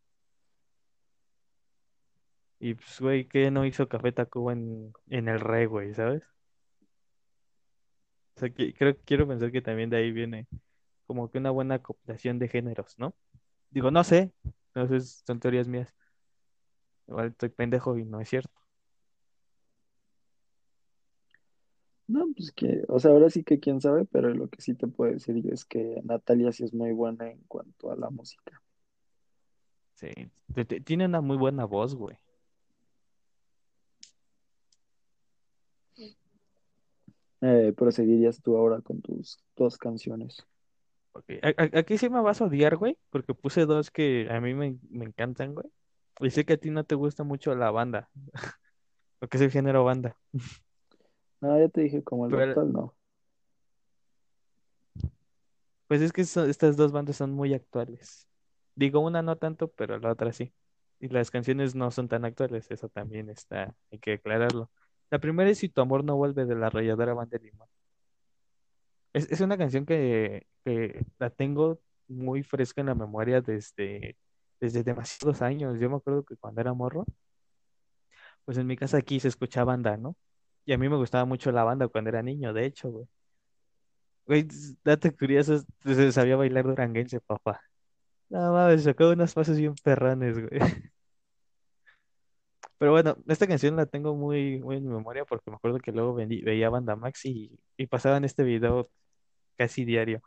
[2.59, 6.23] Y pues, güey, ¿qué no hizo Café Tacuba en, en el Re, güey, ¿sabes?
[8.37, 10.47] O sea, que, creo, quiero pensar que también de ahí viene
[11.07, 13.15] como que una buena acoplación de géneros, ¿no?
[13.71, 14.33] Digo, no sé,
[14.75, 15.95] entonces son teorías mías.
[17.09, 18.51] Igual estoy pendejo y no es cierto.
[22.09, 24.87] No, pues que, o sea, ahora sí que quién sabe, pero lo que sí te
[24.87, 28.63] puedo decir es que Natalia sí es muy buena en cuanto a la música.
[29.95, 30.09] Sí,
[30.85, 32.17] tiene una muy buena voz, güey.
[37.41, 40.47] Eh, proseguirías tú ahora con tus dos canciones.
[41.73, 45.07] Aquí sí me vas a odiar, güey, porque puse dos que a mí me, me
[45.07, 45.67] encantan, güey.
[46.21, 48.11] Y sé que a ti no te gusta mucho la banda,
[49.21, 50.17] lo que es el género banda.
[51.41, 52.97] No, ya te dije, como el Pero, actual, no.
[55.87, 58.29] pues es que estas dos bandas son muy actuales.
[58.75, 60.53] Digo, una no tanto, pero la otra sí.
[61.01, 64.71] Y las canciones no son tan actuales, eso también está, hay que aclararlo.
[65.11, 67.69] La primera es Si tu amor no vuelve de la arrolladora Banda de Limón.
[69.13, 74.17] Es, es una canción que, que la tengo muy fresca en la memoria desde,
[74.61, 75.79] desde demasiados años.
[75.81, 77.05] Yo me acuerdo que cuando era morro,
[78.45, 80.17] pues en mi casa aquí se escuchaba banda, ¿no?
[80.65, 83.07] Y a mí me gustaba mucho la banda cuando era niño, de hecho, güey.
[84.27, 84.49] Güey,
[84.85, 87.61] date curioso, se sabía bailar duranguense, papá.
[88.29, 90.61] No mames, sacaba unos pasos bien perrones, güey.
[92.79, 96.15] Pero bueno, esta canción la tengo muy, muy en memoria porque me acuerdo que luego
[96.15, 98.89] veía Banda Max y, y pasaban este video
[99.57, 100.23] casi diario.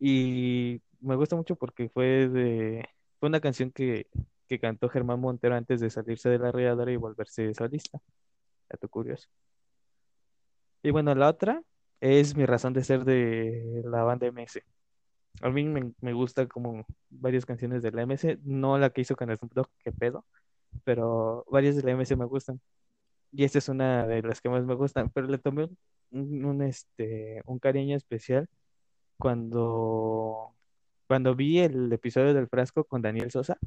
[0.00, 4.06] Y me gusta mucho porque fue de, fue una canción que,
[4.48, 8.00] que cantó Germán Montero antes de salirse de la arrolladora y volverse solista.
[8.68, 9.28] Dato curioso.
[10.82, 11.62] Y bueno, la otra
[12.00, 14.62] es mi razón de ser de la banda MS.
[15.42, 19.16] A mí me, me gusta como varias canciones de la MS, no la que hizo
[19.16, 20.24] con Snoop Dogg, qué pedo,
[20.84, 22.60] pero varias de la MS me gustan.
[23.32, 25.68] Y esta es una de las que más me gustan, pero le tomé
[26.10, 28.48] un, un, este, un cariño especial
[29.18, 30.54] cuando,
[31.08, 33.58] cuando vi el episodio del frasco con Daniel Sosa,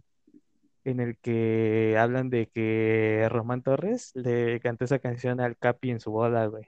[0.86, 6.00] en el que hablan de que Román Torres le cantó esa canción al Capi en
[6.00, 6.66] su boda, güey.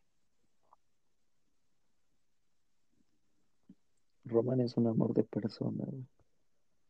[4.26, 6.06] Roman es un amor de persona, güey.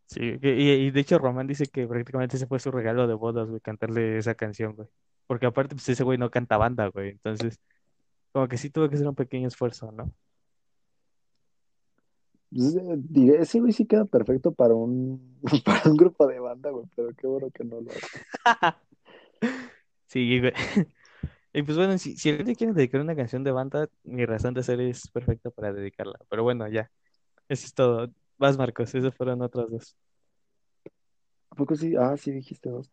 [0.05, 3.61] Sí, y de hecho Román dice que prácticamente ese fue su regalo de bodas, güey,
[3.61, 4.87] cantarle esa canción, güey.
[5.27, 7.11] Porque aparte, pues ese güey no canta banda, güey.
[7.11, 7.59] Entonces,
[8.31, 10.13] como que sí tuvo que hacer un pequeño esfuerzo, ¿no?
[12.55, 16.69] Pues, eh, diré, ese güey sí queda perfecto para un, para un grupo de banda,
[16.69, 18.77] güey, pero qué bueno que no lo hace.
[20.07, 20.53] Sí, güey.
[21.55, 24.63] Y pues bueno, si, si alguien quiere dedicar una canción de banda, mi razón de
[24.63, 26.17] ser es perfecta para dedicarla.
[26.27, 26.89] Pero bueno, ya.
[27.47, 28.09] Eso es todo.
[28.39, 29.95] Vas, Marcos, esos fueron otros dos.
[31.51, 31.95] ¿A poco sí?
[31.95, 32.91] Ah, sí dijiste dos.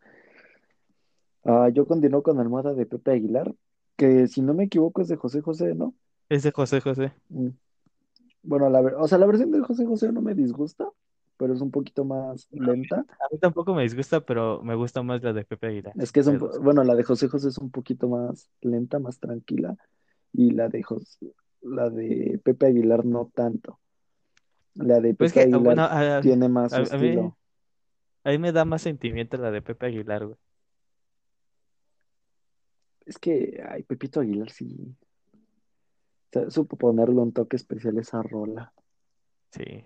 [1.43, 3.55] Ah, yo continúo con Almohada de Pepe Aguilar,
[3.97, 5.95] que si no me equivoco es de José José, ¿no?
[6.29, 7.15] Es de José José.
[7.31, 7.49] Mm.
[8.43, 10.89] Bueno, la, o sea, la versión de José José no me disgusta,
[11.37, 12.97] pero es un poquito más lenta.
[13.01, 16.21] A mí tampoco me disgusta, pero me gusta más la de Pepe Aguilar, Es que
[16.21, 19.77] es un, bueno, la de José José es un poquito más lenta, más tranquila,
[20.33, 23.79] y la de José, la de Pepe Aguilar no tanto.
[24.75, 26.85] La de Pues es Pepe que, ah, Aguilar bueno, a, a- tiene más a mí,
[26.85, 27.37] estilo.
[28.25, 30.39] a mí me da más sentimiento la de Pepe Aguilar, güey.
[33.07, 34.95] Es que, ay, Pepito Aguilar sí,
[36.49, 38.73] supo ponerle un toque especial a esa rola.
[39.51, 39.85] Sí.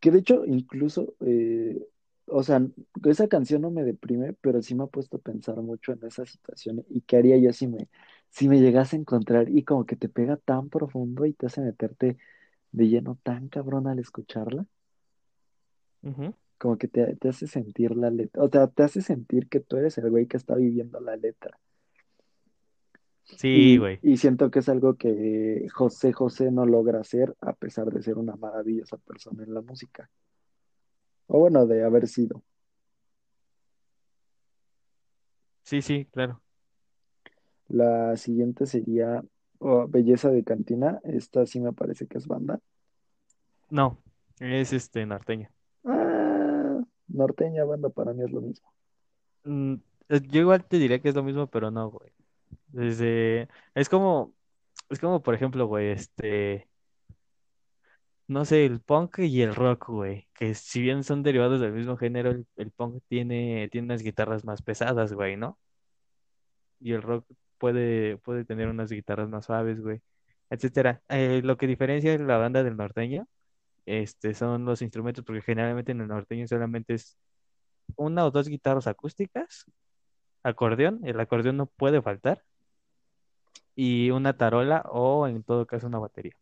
[0.00, 1.86] Que de hecho, incluso, eh,
[2.26, 2.66] o sea,
[3.04, 6.24] esa canción no me deprime, pero sí me ha puesto a pensar mucho en esa
[6.24, 7.88] situación y qué haría yo si me,
[8.30, 11.60] si me llegase a encontrar y como que te pega tan profundo y te hace
[11.60, 12.16] meterte
[12.72, 14.64] de lleno tan cabrón al escucharla,
[16.58, 19.76] como que te, te hace sentir la letra, o sea, te hace sentir que tú
[19.76, 21.58] eres el güey que está viviendo la letra.
[23.24, 23.98] Sí, güey.
[24.02, 28.18] y siento que es algo que José José no logra hacer a pesar de ser
[28.18, 30.10] una maravillosa persona en la música.
[31.26, 32.42] O bueno, de haber sido.
[35.62, 36.40] Sí, sí, claro.
[37.68, 39.22] La siguiente sería
[39.58, 41.00] oh, Belleza de Cantina.
[41.04, 42.58] Esta sí me parece que es banda.
[43.70, 43.98] No,
[44.40, 45.48] es este norteño.
[45.84, 48.68] Ah, norteña banda para mí es lo mismo.
[49.44, 49.74] Mm,
[50.08, 52.10] yo igual te diría que es lo mismo, pero no, güey.
[52.68, 54.34] Desde, es como,
[54.90, 56.68] es como, por ejemplo, güey, este,
[58.28, 61.96] no sé, el punk y el rock, güey, que si bien son derivados del mismo
[61.96, 65.58] género, el, punk tiene, tiene unas guitarras más pesadas, güey, ¿no?
[66.80, 67.26] Y el rock
[67.58, 70.00] puede, puede tener unas guitarras más suaves, güey,
[70.50, 71.02] etcétera.
[71.08, 73.28] Eh, lo que diferencia la banda del norteño,
[73.86, 77.18] este, son los instrumentos, porque generalmente en el norteño solamente es
[77.96, 79.66] una o dos guitarras acústicas,
[80.42, 82.42] acordeón, el acordeón no puede faltar,
[83.74, 86.34] y una tarola o en todo caso una batería.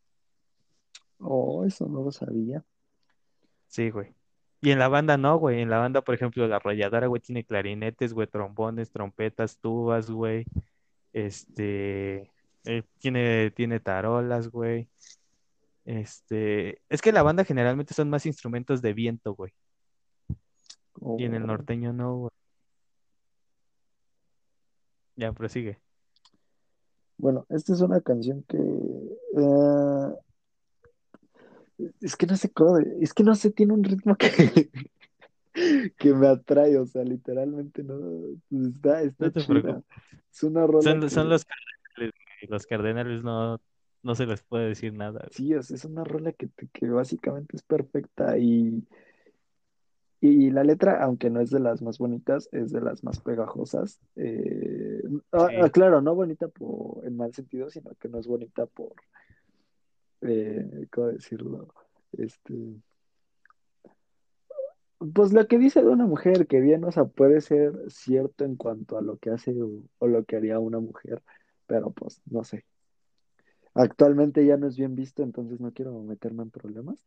[1.21, 2.65] Oh, eso no lo sabía.
[3.67, 4.15] Sí, güey.
[4.61, 5.61] Y en la banda no, güey.
[5.61, 10.45] En la banda, por ejemplo, la arrolladora, güey, tiene clarinetes, güey, trombones, trompetas, tubas, güey.
[11.13, 12.31] Este,
[12.65, 14.89] eh, tiene, tiene tarolas, güey.
[15.85, 19.53] Este, es que la banda generalmente son más instrumentos de viento, güey.
[21.19, 22.38] Y en el Oh, norteño no, güey.
[25.19, 25.79] Ya, prosigue.
[27.19, 30.15] bueno, esta es una canción que eh,
[32.01, 34.71] es que no sé cómo, es que no sé, tiene un ritmo que,
[35.99, 37.97] que me atrae, o sea, literalmente no,
[38.69, 39.61] está, No está te chida.
[39.63, 39.85] preocupes.
[40.33, 42.15] Es una rola Son, los cardenales.
[42.49, 43.61] Los cardenales no,
[44.03, 45.33] no se les puede decir nada, güey.
[45.33, 48.87] sí, o sea, es una rola que, que básicamente es perfecta y,
[50.21, 54.01] y la letra, aunque no es de las más bonitas, es de las más pegajosas.
[54.17, 55.03] Eh,
[55.33, 58.95] ah, ah, claro, no bonita por, en mal sentido, sino que no es bonita por,
[60.23, 61.69] eh, ¿cómo decirlo?
[62.13, 62.55] Este,
[65.15, 68.57] Pues lo que dice de una mujer, que bien, o sea, puede ser cierto en
[68.57, 71.23] cuanto a lo que hace o, o lo que haría una mujer,
[71.67, 72.65] pero pues no sé.
[73.75, 77.05] Actualmente ya no es bien visto, entonces no quiero meterme en problemas,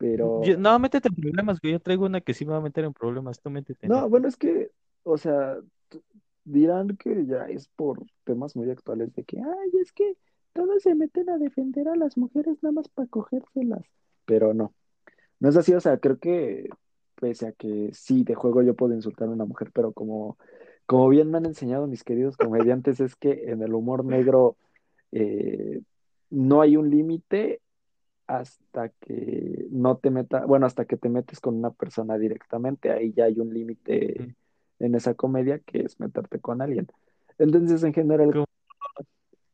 [0.00, 1.72] Yo- pero no, métete en problemas, güey.
[1.72, 3.40] Yo traigo una que sí me va a meter en problemas.
[3.40, 4.70] Tú métete no, bueno, es que,
[5.04, 5.58] o sea,
[6.44, 10.16] dirán que ya es por temas muy actuales de que, ay, es que
[10.52, 13.84] todos se meten a defender a las mujeres nada más para cogérselas,
[14.24, 14.72] pero no.
[15.38, 16.70] No es así, o sea, creo que
[17.20, 20.38] pese a que sí, de juego yo puedo insultar a una mujer, pero como,
[20.86, 24.56] como bien me han enseñado mis queridos comediantes, es que en el humor negro
[25.12, 25.82] eh,
[26.30, 27.60] no hay un límite
[28.26, 33.12] hasta que no te meta, bueno, hasta que te metes con una persona directamente, ahí
[33.14, 34.34] ya hay un límite
[34.78, 36.86] en esa comedia que es meterte con alguien.
[37.38, 38.46] Entonces, en general, Como,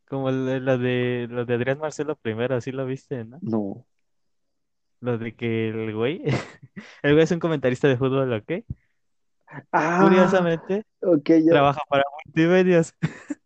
[0.08, 3.38] como la la de, lo de Adrián Marcelo primero, así lo viste, ¿no?
[3.42, 3.85] no.
[5.00, 6.22] Lo de que el güey,
[7.02, 8.52] el güey es un comentarista de fútbol, ¿ok?
[9.72, 12.94] Ah, Curiosamente, ok, ya, trabaja para multimedios.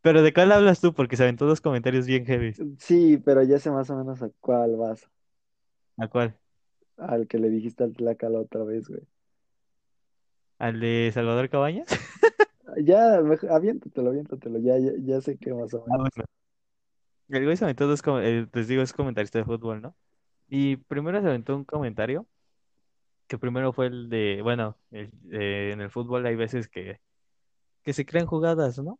[0.00, 0.94] Pero ¿de cuál hablas tú?
[0.94, 2.54] Porque se aventó dos comentarios bien heavy.
[2.78, 5.08] sí, pero ya sé más o menos a cuál vas.
[5.96, 6.36] ¿A cuál?
[6.96, 9.02] Al que le dijiste al Tlaca la otra vez, güey.
[10.58, 11.86] ¿Al de Salvador Cabañas?
[12.84, 14.58] Ya, mejor- aviéntatelo, aviéntatelo.
[14.58, 16.10] Ya, ya, ya sé que más o Ah, menos.
[16.14, 16.24] bueno.
[17.30, 19.94] El güey se aventó dos, eh, les digo, es comentarista de fútbol, ¿no?
[20.48, 22.26] Y primero se aventó un comentario,
[23.26, 27.00] que primero fue el de, bueno, el- eh, en el fútbol hay veces que,
[27.82, 28.98] que se crean jugadas, ¿no?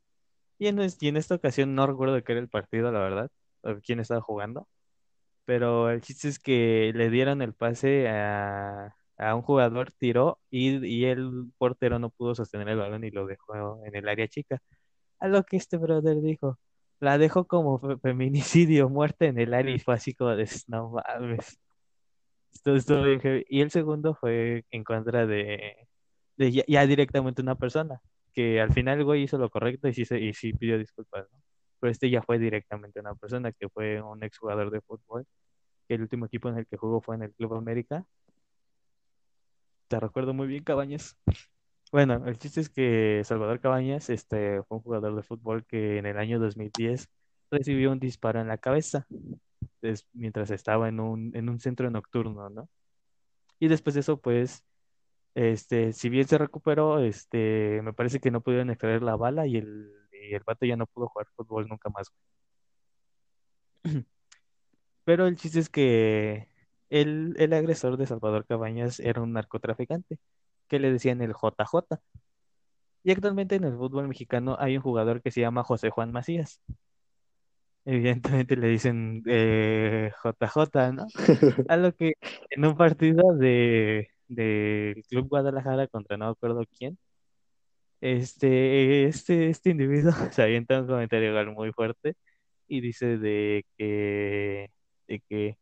[0.58, 0.80] Y en,
[1.16, 3.30] esta ocasión no recuerdo qué era el partido, la verdad,
[3.62, 4.68] o quién estaba jugando,
[5.46, 10.84] pero el chiste es que le dieron el pase a, a un jugador, tiró y,
[10.86, 14.60] y el portero no pudo sostener el balón y lo dejó en el área chica.
[15.20, 16.58] A lo que este brother dijo,
[17.00, 20.90] la dejó como fe- feminicidio, muerte en el área y fue así como de, no
[20.92, 21.60] mames.
[22.52, 23.44] Esto estuvo bien heavy".
[23.48, 25.88] Y el segundo fue en contra de,
[26.68, 28.00] ya directamente una persona,
[28.34, 31.42] que al final el hizo lo correcto y sí, se- y sí pidió disculpas, ¿no?
[31.80, 35.26] Pero este ya fue directamente una persona, que fue un exjugador de fútbol,
[35.88, 38.04] que el último equipo en el que jugó fue en el Club América.
[39.88, 41.16] Te recuerdo muy bien, Cabañas.
[41.92, 46.06] Bueno, el chiste es que Salvador Cabañas este, fue un jugador de fútbol que en
[46.06, 47.08] el año 2010
[47.50, 49.06] recibió un disparo en la cabeza
[49.82, 52.68] es- mientras estaba en un, en un centro nocturno, ¿no?
[53.60, 54.64] Y después de eso, pues
[55.38, 59.56] Este, si bien se recuperó, este, me parece que no pudieron extraer la bala y
[59.56, 62.12] el, y el vato ya no pudo jugar fútbol nunca más.
[65.04, 66.48] Pero el chiste es que
[66.90, 70.18] el, el agresor de Salvador Cabañas era un narcotraficante,
[70.66, 72.00] que le decían el JJ.
[73.04, 76.60] Y actualmente en el fútbol mexicano hay un jugador que se llama José Juan Macías.
[77.84, 81.06] Evidentemente le dicen eh, JJ, ¿no?
[81.68, 82.14] A lo que
[82.50, 86.98] en un partido de del Club Guadalajara contra no acuerdo quién,
[88.00, 92.14] este, este, este individuo se avienta un comentario muy fuerte
[92.68, 94.70] y dice de que,
[95.08, 95.58] de que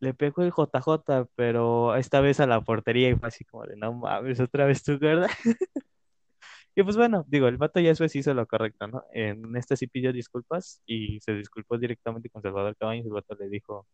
[0.00, 3.76] le pegó el JJ, pero esta vez a la portería y fue así como de
[3.76, 5.28] no mames, otra vez tú, ¿verdad?
[6.76, 9.04] Y pues bueno, digo, el vato ya eso hizo lo correcto, ¿no?
[9.12, 13.06] En este sí pidió disculpas y se disculpó directamente con Salvador Cabañas.
[13.06, 13.86] El vato le dijo,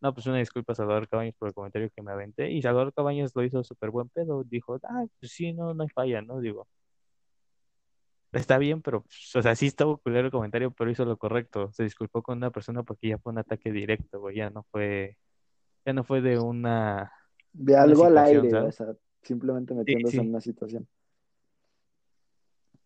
[0.00, 2.50] no, pues una disculpa a Salvador Cabañas por el comentario que me aventé.
[2.50, 4.44] Y Salvador Cabañas lo hizo súper buen pedo.
[4.44, 6.40] Dijo, ah, pues sí, no, no hay falla, ¿no?
[6.40, 6.66] Digo,
[8.32, 11.70] está bien, pero, pues, o sea, sí estuvo culero el comentario, pero hizo lo correcto.
[11.72, 14.36] Se disculpó con una persona porque ya fue un ataque directo, güey.
[14.36, 15.16] Ya no fue,
[15.84, 17.12] ya no fue de una,
[17.52, 18.74] De una algo al aire, o ¿sabes?
[18.76, 20.88] sea, simplemente Sí, metiéndose en una situación.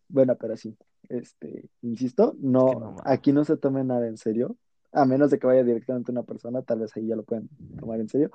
[0.07, 0.77] Bueno, pero sí,
[1.09, 4.57] este, insisto, es que no no, aquí no se tome nada en serio,
[4.95, 7.99] a menos de que vaya directamente una persona, tal vez ahí ya lo pueden tomar
[7.99, 8.31] en serio,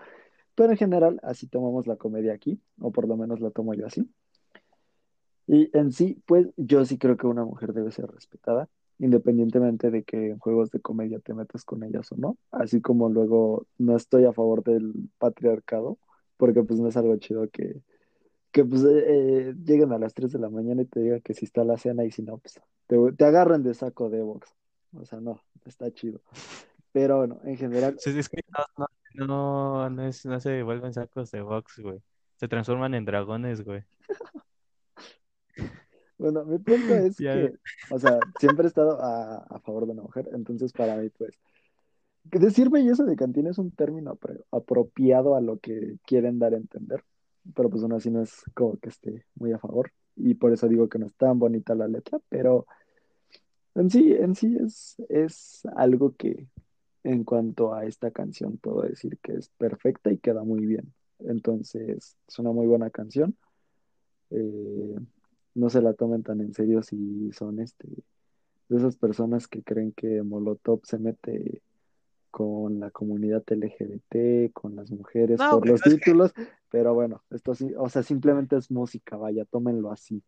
[0.54, 3.86] pero en general así tomamos la comedia aquí, o por lo menos la tomo yo
[3.86, 4.08] así.
[5.46, 8.68] Y en sí, pues yo sí creo que una mujer debe ser respetada,
[8.98, 13.08] independientemente de que en juegos de comedia te metas con ellas o no, así como
[13.08, 15.98] luego no estoy a favor del patriarcado,
[16.36, 17.82] porque pues no es algo chido que
[18.52, 21.34] que pues eh, eh, lleguen a las 3 de la mañana y te digan que
[21.34, 24.52] si está la cena y si no, pues te, te agarran de saco de box.
[24.94, 26.20] O sea, no, está chido.
[26.92, 30.92] Pero bueno, en general, Sí, es que no, no, no, no es, no se vuelven
[30.92, 32.00] sacos de box, güey.
[32.36, 33.84] Se transforman en dragones, güey.
[36.18, 37.52] bueno, mi punto es que,
[37.90, 41.32] o sea, siempre he estado a, a favor de una mujer, entonces para mí, pues,
[42.24, 46.58] decir belleza de cantina es un término apro- apropiado a lo que quieren dar a
[46.58, 47.04] entender,
[47.54, 50.68] pero pues aún así no es como que esté muy a favor, y por eso
[50.68, 52.66] digo que no es tan bonita la letra, pero
[53.74, 56.46] en sí, en sí es, es algo que
[57.02, 60.92] En cuanto a esta canción, puedo decir que es perfecta y queda muy bien.
[61.20, 63.36] Entonces, es una muy buena canción.
[64.30, 64.96] Eh,
[65.54, 67.88] no se la tomen tan en serio si son este,
[68.68, 71.62] de esas personas que creen que Molotov se mete
[72.30, 76.32] con la comunidad LGBT, con las mujeres No, por güey, los que, títulos,
[76.70, 80.22] pero bueno, esto sí, o sea, simplemente es música, vaya, tómenlo así.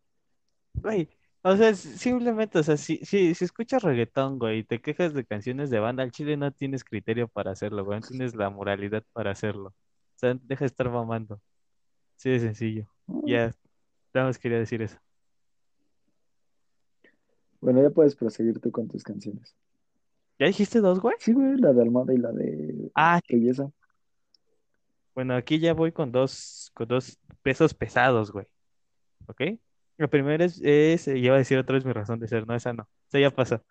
[0.73, 1.07] güey,
[1.43, 5.25] o sea, simplemente, o sea, si, si, si escuchas reggaetón, güey, y te quejas de
[5.25, 9.03] canciones de banda, al chile no tienes criterio para hacerlo, güey, no tienes la moralidad
[9.13, 9.69] para hacerlo.
[9.69, 11.41] O sea, deja de estar mamando.
[12.15, 12.87] Sí, de sencillo.
[13.07, 13.51] Mm, Ya,
[14.13, 14.97] nada más quería decir eso.
[17.59, 19.55] Bueno, ya puedes proseguir tú con tus canciones.
[20.39, 21.15] ¿Ya dijiste dos, güey?
[21.19, 23.19] Sí, güey, la de Almada y la de Ah.
[23.29, 23.69] Belleza.
[25.15, 28.47] Bueno, aquí ya voy con dos, con dos pesos pesados, güey.
[29.27, 29.41] ¿Ok?
[29.97, 32.55] La primera es, es, eh, iba a decir otra vez mi razón de ser, no,
[32.55, 32.87] esa no.
[33.07, 33.63] Esa ya pasó.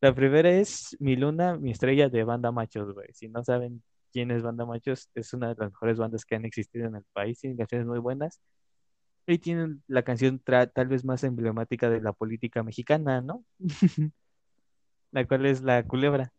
[0.00, 3.08] La primera es Mi Luna, mi estrella de Banda Machos, güey.
[3.14, 6.44] Si no saben quién es Banda Machos, es una de las mejores bandas que han
[6.44, 7.40] existido en el país.
[7.40, 8.40] Tienen canciones muy buenas.
[9.26, 13.44] Y tienen la canción tal vez más emblemática de la política mexicana, ¿no?
[15.12, 16.32] La cual es La Culebra.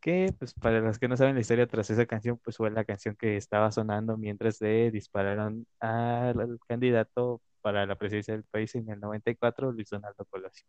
[0.00, 2.84] Que, pues, para los que no saben la historia tras esa canción, pues fue la
[2.84, 8.90] canción que estaba sonando mientras le dispararon al candidato para la presidencia del país en
[8.90, 10.66] el 94, Luis Donaldo Colosio.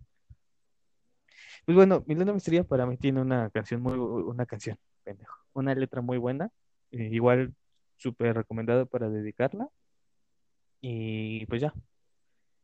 [1.65, 5.99] Pues bueno, Milena Misteria para mí tiene una canción muy, una canción, pendejo, una letra
[6.01, 6.51] muy buena,
[6.91, 7.53] eh, igual
[7.97, 9.67] súper recomendado para dedicarla,
[10.79, 11.73] y pues ya.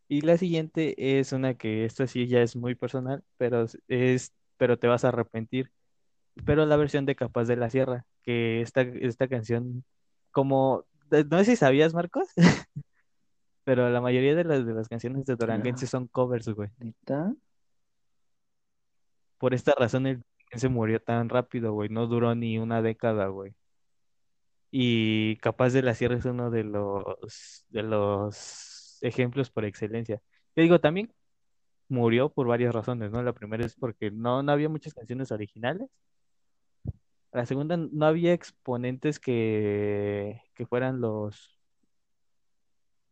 [0.08, 4.80] Y la siguiente es una que esta sí ya es muy personal, pero es, pero
[4.80, 5.72] te vas a arrepentir,
[6.46, 9.84] pero la versión de Capaz de la Sierra, que esta, esta canción,
[10.32, 10.86] como,
[11.30, 12.30] no sé si sabías, Marcos,
[13.72, 16.72] pero la mayoría de las, de las canciones de Duranguense son covers, güey.
[16.78, 17.34] ¿neta?
[19.38, 21.88] Por esta razón el se murió tan rápido, güey.
[21.88, 23.56] No duró ni una década, güey.
[24.72, 30.22] Y Capaz de la Sierra es uno de los de los ejemplos por excelencia.
[30.54, 31.14] Te digo, también
[31.88, 33.24] murió por varias razones, ¿no?
[33.24, 35.90] La primera es porque no, no había muchas canciones originales.
[37.32, 41.61] La segunda, no había exponentes que, que fueran los,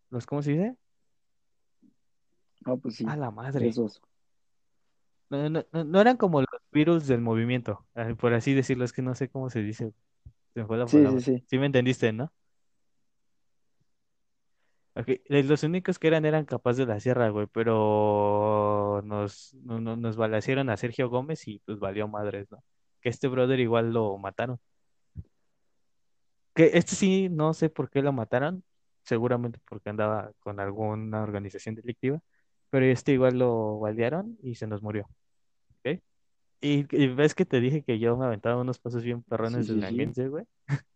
[0.10, 0.76] los, ¿cómo se dice?
[2.66, 3.68] Ah, pues A sí, la madre.
[3.70, 4.01] esos.
[5.30, 7.86] No, no, no, no eran como los virus del movimiento,
[8.20, 9.93] por así decirlo, es que no sé cómo se dice.
[10.53, 11.22] Se me fue la Sí, sí, palabra.
[11.22, 11.43] sí.
[11.47, 12.34] Sí me entendiste, ¿no?
[14.95, 19.80] Ok, eh, Los únicos que eran eran Capaz de la Sierra, güey, pero nos, no-
[19.80, 22.64] no- nos balacieron a Sergio Gómez y pues valió madres, ¿no?
[23.01, 24.60] Que este brother igual lo mataron.
[26.55, 28.64] Que este sí, no sé por qué lo mataron,
[29.10, 32.22] seguramente porque andaba con alguna organización delictiva,
[32.72, 35.07] pero este igual lo balearon y se nos murió,
[35.86, 36.01] ¿ok?
[36.62, 39.68] Y, y ves que te dije que yo me aventaba unos pasos bien Sí, perrones
[39.68, 40.14] de sí, sí.
[40.14, 40.45] duranguense, güey.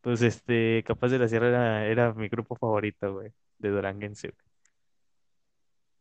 [0.00, 4.28] Pues este, Capaz de la Sierra era, era mi grupo favorito, güey, de duranguense.
[4.28, 4.38] güey.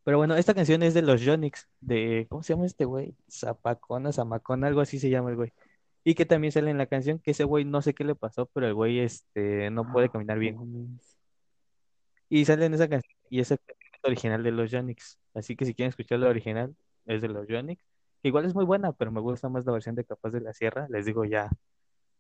[0.04, 3.16] Pero bueno, esta canción es de los Yonix, de, ¿cómo se llama este güey?
[3.30, 5.52] Zapacona, Zamacona, algo así se llama el güey.
[6.06, 8.46] Y que también sale en la canción, que ese güey no sé qué le pasó,
[8.54, 11.00] pero el güey este, no puede Ah, caminar bien.
[12.30, 15.20] Y sale en esa canción, y esa canción es original de los Yonix.
[15.34, 16.76] Así que si quieren escuchar la original,
[17.06, 17.84] es de los Yonix.
[18.24, 20.88] Igual es muy buena, pero me gusta más la versión de Capaz de la Sierra,
[20.90, 21.50] les digo ya,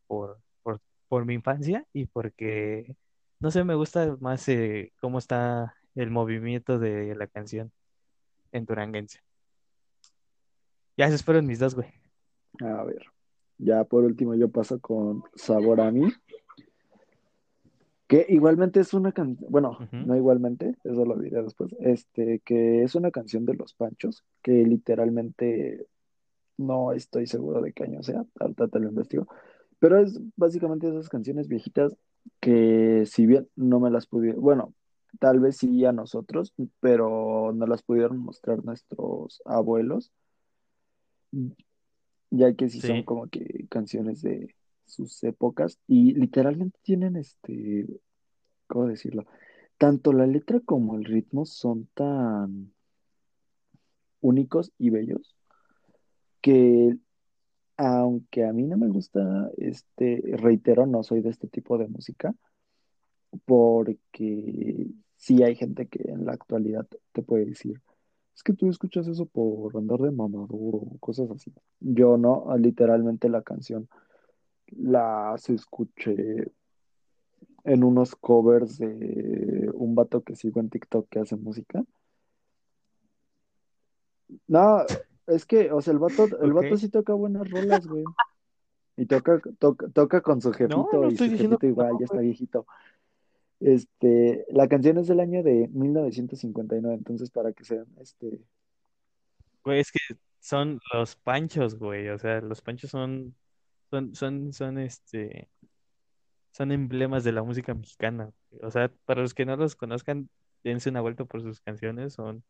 [0.07, 2.95] por, por, por mi infancia y porque,
[3.39, 7.71] no sé, me gusta más eh, cómo está el movimiento de la canción
[8.51, 9.21] en duranguense.
[10.97, 11.93] Ya esos fueron mis dos, güey.
[12.61, 13.14] A ver.
[13.57, 16.11] Ya por último yo paso con Sabor a mí.
[18.07, 22.93] Que igualmente es una canción, bueno, no igualmente, eso lo diré después, este, que es
[22.93, 25.87] una canción de Los Panchos, que literalmente
[26.55, 29.27] no estoy seguro de qué año sea, ahorita te lo investigo,
[29.79, 31.97] pero es básicamente esas canciones viejitas
[32.39, 34.73] que si bien no me las pudieron, bueno,
[35.19, 40.11] tal vez sí a nosotros, pero no las pudieron mostrar nuestros abuelos,
[42.29, 44.55] ya que sí son como que canciones de
[44.85, 47.87] sus épocas y literalmente tienen este,
[48.67, 49.25] ¿cómo decirlo?
[49.77, 52.71] Tanto la letra como el ritmo son tan
[54.21, 55.35] únicos y bellos
[56.41, 56.97] que
[57.77, 62.33] aunque a mí no me gusta, este, reitero, no soy de este tipo de música,
[63.45, 67.81] porque sí hay gente que en la actualidad te puede decir,
[68.35, 71.53] es que tú escuchas eso por andar de mamador o cosas así.
[71.79, 73.87] Yo no, literalmente la canción
[74.67, 76.51] las escuché
[77.63, 81.83] en unos covers de un vato que sigo en TikTok que hace música
[84.47, 84.83] No,
[85.27, 86.63] es que, o sea, el vato, el ok.
[86.63, 88.03] vato sí toca buenas rolas, güey.
[88.97, 92.19] Y toca, toca, toca con su jefito, no y su jefito no, igual, ya está
[92.19, 92.65] viejito.
[93.59, 98.39] Este, la canción es del año de 1959, entonces para que sean, este,
[99.63, 99.99] Güey, es que
[100.39, 102.09] son los panchos, güey.
[102.09, 103.35] O sea, los panchos son,
[103.89, 105.49] son, son, son, este,
[106.51, 108.31] son emblemas de la música mexicana.
[108.51, 108.63] güey.
[108.63, 110.29] O sea, para los que no los conozcan,
[110.63, 112.13] dense una vuelta por sus canciones.
[112.13, 112.43] Son,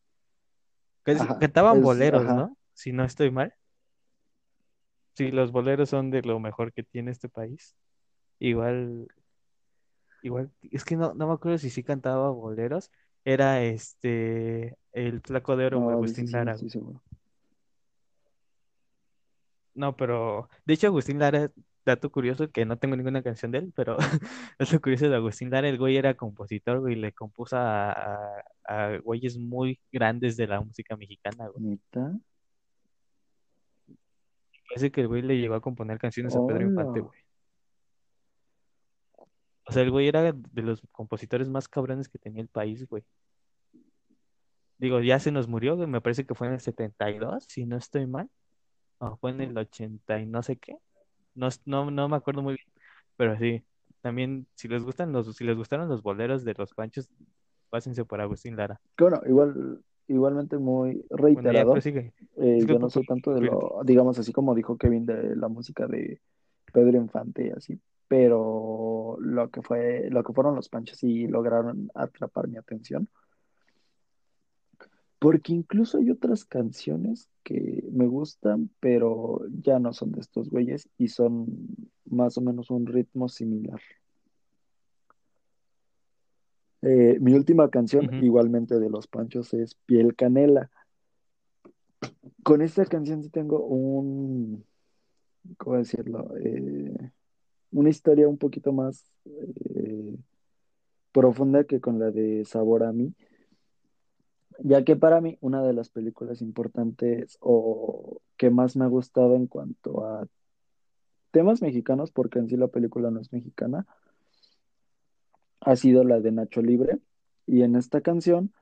[1.03, 2.57] casi- ajá, cantaban es, boleros, ajá, ¿no?
[2.73, 3.53] Si no estoy mal.
[5.13, 7.75] Sí, los boleros son de lo mejor que tiene este país.
[8.39, 9.07] Igual,
[10.25, 12.91] igual, es que no, no me acuerdo si sí cantaba boleros.
[13.23, 16.53] Era este, el Flaco de Oro, güey, Agustín sí, Lara.
[16.53, 17.01] estoy seguro.
[19.73, 21.51] No, pero de hecho Agustín Lara,
[21.85, 23.97] dato curioso, que no tengo ninguna canción de él, pero
[24.59, 28.43] dato curioso de Agustín Lara, el güey era compositor, güey, y le compuso a, a,
[28.65, 31.65] a güeyes muy grandes de la música mexicana, güey.
[31.65, 32.13] Neta,
[34.69, 37.24] Parece que el güey le llegó a componer canciones a Pedro Infante, güey.
[39.67, 43.03] O sea, el güey era de los compositores más cabrones que tenía el país, güey.
[44.77, 47.77] Digo, ya se nos murió, güey, me parece que fue en el 72, si no
[47.77, 48.29] estoy mal.
[48.99, 50.77] O fue en el 80 y no sé qué.
[51.33, 52.67] No, no, no me acuerdo muy bien.
[53.17, 53.63] Pero sí,
[54.01, 57.09] también si les gustan los, si les gustaron los boleros de los Panchos,
[57.69, 58.79] pásense por Agustín Lara.
[58.99, 61.75] bueno, igual, igualmente muy Bueno, ya reiterado,
[62.37, 65.87] eh, yo no soy tanto de lo, digamos así como dijo Kevin, de la música
[65.87, 66.21] de
[66.71, 71.89] Pedro Infante y así, pero lo que fue, lo que fueron los Panchos sí lograron
[71.95, 73.07] atrapar mi atención,
[75.19, 80.89] porque incluso hay otras canciones que me gustan, pero ya no son de estos güeyes
[80.97, 81.47] y son
[82.05, 83.81] más o menos un ritmo similar.
[86.81, 90.69] Eh, mi última canción, igualmente de los Panchos, es Piel Canela.
[92.43, 94.63] Con esta canción sí tengo un,
[95.57, 96.31] ¿cómo decirlo?
[96.37, 97.11] Eh,
[97.75, 100.15] una historia un poquito más eh,
[101.11, 103.13] profunda que con la de Sabor a mí,
[104.59, 109.35] ya que para mí una de las películas importantes o que más me ha gustado
[109.35, 110.25] en cuanto a
[111.31, 113.85] temas mexicanos, porque en sí la película no es mexicana,
[115.59, 116.99] ha sido la de Nacho Libre.
[117.45, 118.53] Y en esta canción,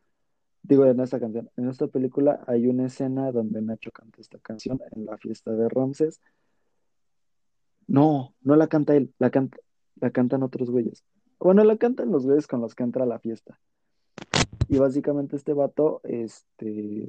[0.64, 4.82] digo en esta canción, en esta película hay una escena donde Nacho canta esta canción
[4.92, 6.20] en la fiesta de Ramses.
[7.94, 9.56] No, no la canta él, la, canta,
[10.02, 11.04] la cantan otros güeyes.
[11.40, 13.60] Bueno, la cantan los güeyes con los que entra a la fiesta.
[14.68, 17.08] Y básicamente este vato, este,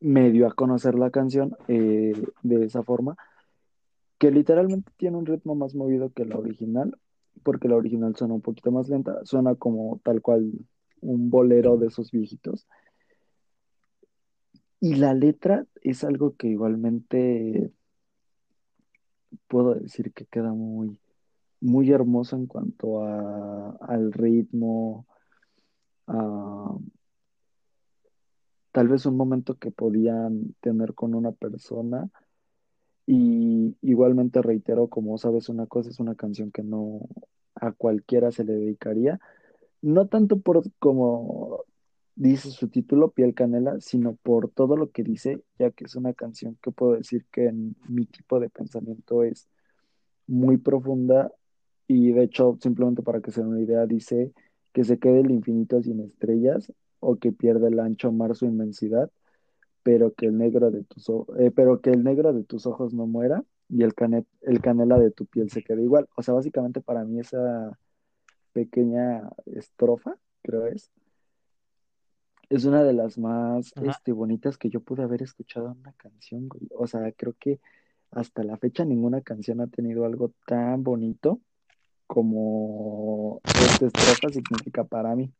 [0.00, 3.16] me dio a conocer la canción eh, de esa forma,
[4.18, 6.98] que literalmente tiene un ritmo más movido que la original,
[7.42, 10.52] porque la original suena un poquito más lenta, suena como tal cual
[11.00, 12.68] un bolero de esos viejitos.
[14.78, 17.72] Y la letra es algo que igualmente
[19.48, 20.98] puedo decir que queda muy,
[21.60, 25.06] muy en cuanto a, al ritmo,
[28.72, 32.08] tal vez un momento que podían tener con una persona.
[33.06, 37.00] Y igualmente reitero, como sabes una cosa, es una canción que no
[37.54, 39.18] a cualquiera se le dedicaría,
[39.82, 41.64] no tanto por como
[42.18, 46.12] dice su título, Piel Canela, sino por todo lo que dice, ya que es una
[46.14, 49.48] canción que puedo decir que en mi tipo de pensamiento es
[50.26, 51.32] muy profunda
[51.86, 54.32] y de hecho, simplemente para que se den una idea, dice
[54.72, 59.10] que se quede el infinito sin estrellas o que pierda el ancho mar su inmensidad,
[59.84, 61.08] pero que el negro de tus,
[61.38, 63.94] eh, pero que el negro de tus ojos no muera y el,
[64.42, 66.08] el canela de tu piel se quede igual.
[66.16, 67.78] O sea, básicamente para mí esa
[68.52, 70.90] pequeña estrofa, creo es,
[72.50, 73.90] es una de las más Ajá.
[73.90, 76.68] este, bonitas que yo pude haber escuchado en una canción, güey.
[76.74, 77.60] O sea, creo que
[78.10, 81.40] hasta la fecha ninguna canción ha tenido algo tan bonito
[82.06, 85.30] como esta estrofa significa para mí.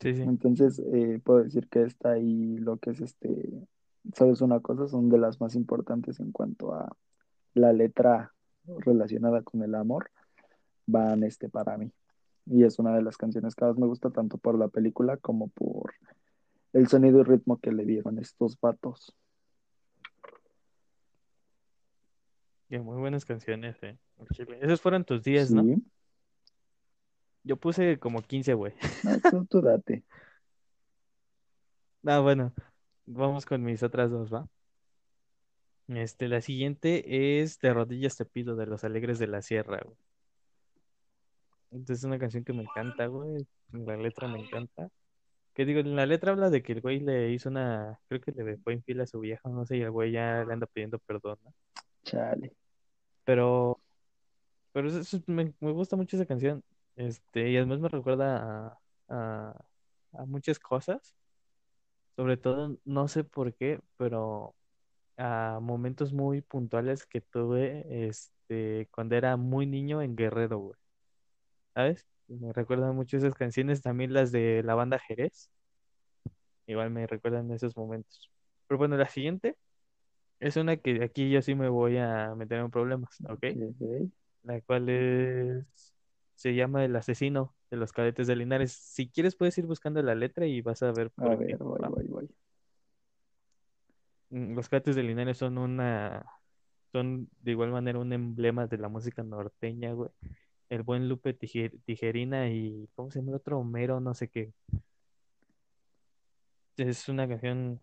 [0.00, 0.22] Sí, sí.
[0.22, 3.68] Entonces, eh, puedo decir que esta y lo que es este,
[4.14, 4.88] ¿sabes una cosa?
[4.88, 6.96] Son de las más importantes en cuanto a
[7.54, 10.10] la letra relacionada con el amor,
[10.86, 11.92] van este para mí.
[12.46, 15.48] Y es una de las canciones que más me gusta tanto por la película como
[15.48, 15.94] por
[16.72, 19.16] el sonido y ritmo que le dieron estos vatos.
[22.68, 23.98] Y muy buenas canciones, eh.
[24.60, 25.64] Esos fueron tus 10, ¿no?
[25.64, 25.82] Sí,
[27.42, 28.74] Yo puse como 15, güey.
[29.04, 30.04] no, tú, tú date.
[32.04, 32.52] Ah, bueno,
[33.06, 34.48] vamos con mis otras dos, ¿va?
[35.88, 39.96] Este, la siguiente es De rodillas te pido de Los Alegres de la Sierra, güey.
[41.70, 43.46] Es una canción que me encanta, güey.
[43.72, 44.88] La letra me encanta.
[45.54, 48.32] Que digo, en la letra habla de que el güey le hizo una, creo que
[48.32, 50.98] le fue infiel a su vieja, no sé, y el güey ya le anda pidiendo
[51.00, 51.52] perdón, ¿no?
[52.04, 52.52] Chale.
[53.24, 53.80] Pero,
[54.72, 56.62] pero eso- eso- me, me gusta mucho esa canción.
[56.96, 59.64] Este, y además me recuerda a, a,
[60.12, 61.14] a muchas cosas.
[62.16, 64.54] Sobre todo, no sé por qué, pero
[65.16, 70.79] a momentos muy puntuales que tuve, este, cuando era muy niño en Guerrero, güey.
[71.74, 72.06] ¿Sabes?
[72.28, 75.50] Me recuerdan mucho esas canciones, también las de la banda Jerez.
[76.66, 78.30] Igual me recuerdan esos momentos.
[78.66, 79.56] Pero bueno, la siguiente
[80.40, 83.44] es una que aquí yo sí me voy a meter en problemas, ¿ok?
[84.44, 85.94] La cual es,
[86.36, 88.72] se llama El asesino de los cadetes de Linares.
[88.72, 91.82] Si quieres puedes ir buscando la letra y vas a ver A por ver, voy,
[91.82, 91.88] ¿va?
[91.88, 92.28] voy, voy.
[94.30, 96.24] Mm, Los cadetes de Linares son una,
[96.92, 100.10] son de igual manera un emblema de la música norteña, güey.
[100.70, 103.58] El buen Lupe Tijer- Tijerina y, ¿cómo se llama otro?
[103.58, 104.52] Homero, no sé qué.
[106.76, 107.80] Es una canción,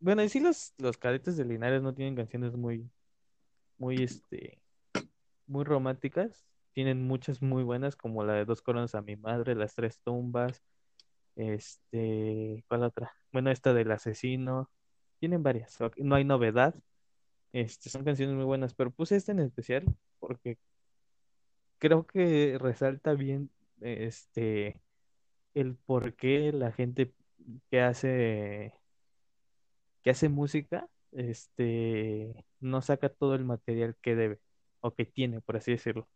[0.00, 2.90] bueno, y sí los, los cadetes de Linares no tienen canciones muy,
[3.78, 4.58] muy, este,
[5.46, 6.46] muy románticas.
[6.72, 10.62] Tienen muchas muy buenas, como la de Dos coronas a mi madre, Las tres tumbas,
[11.36, 13.14] este, ¿cuál otra?
[13.32, 14.70] Bueno, esta del asesino.
[15.20, 15.78] Tienen varias.
[15.96, 16.74] No hay novedad.
[17.52, 19.84] Este, son canciones muy buenas, pero puse esta en especial
[20.18, 20.58] porque
[21.86, 23.48] creo que resalta bien,
[23.80, 24.80] este,
[25.54, 27.12] el por qué la gente
[27.70, 28.74] que hace,
[30.02, 34.40] que hace música, este, no saca todo el material que debe
[34.80, 36.08] o que tiene, por así decirlo.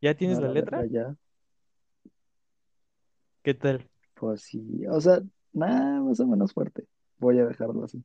[0.00, 0.86] ¿Ya tienes la la verga letra?
[0.86, 1.16] ya.
[3.42, 3.90] ¿Qué tal?
[4.14, 5.20] Pues sí, o sea,
[5.52, 6.86] nada, más o menos fuerte.
[7.18, 8.04] Voy a dejarlo así.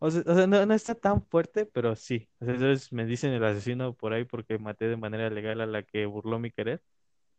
[0.00, 2.28] O sea, o sea, no, no está tan fuerte, pero sí.
[2.40, 5.66] O sea, entonces me dicen el asesino por ahí porque maté de manera legal a
[5.66, 6.82] la que burló mi querer.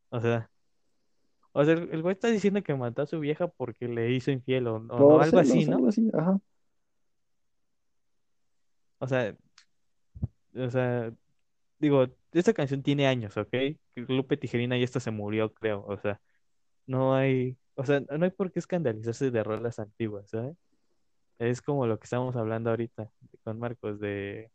[0.09, 0.49] O sea,
[1.51, 4.31] o sea, el, el güey está diciendo que mató a su vieja porque le hizo
[4.31, 5.77] infiel o, o no, algo así, ¿no?
[5.77, 6.39] algo así, ajá.
[8.99, 9.35] O sea,
[10.55, 11.13] o sea,
[11.79, 13.53] digo, esta canción tiene años, ¿ok?
[13.95, 15.85] Lupe Tijerina y esta se murió, creo.
[15.87, 16.21] O sea,
[16.85, 20.55] no hay, o sea, no hay por qué escandalizarse de rolas antiguas, ¿sabes?
[21.39, 23.09] Es como lo que estamos hablando ahorita
[23.43, 24.51] con Marcos de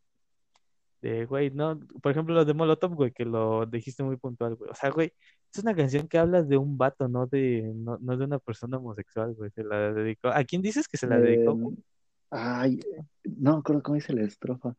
[1.01, 4.71] De, güey, no, por ejemplo, los de Molotov, güey, que lo dijiste muy puntual, güey.
[4.71, 5.11] O sea, güey,
[5.53, 8.77] es una canción que habla de un vato, no de, no, no de una persona
[8.77, 9.51] homosexual, güey.
[9.51, 10.29] Se la dedicó.
[10.29, 11.75] ¿A quién dices que se la dedicó, güey?
[11.75, 11.83] Eh,
[12.31, 12.79] ay,
[13.23, 14.75] no acuerdo cómo dice la estrofa,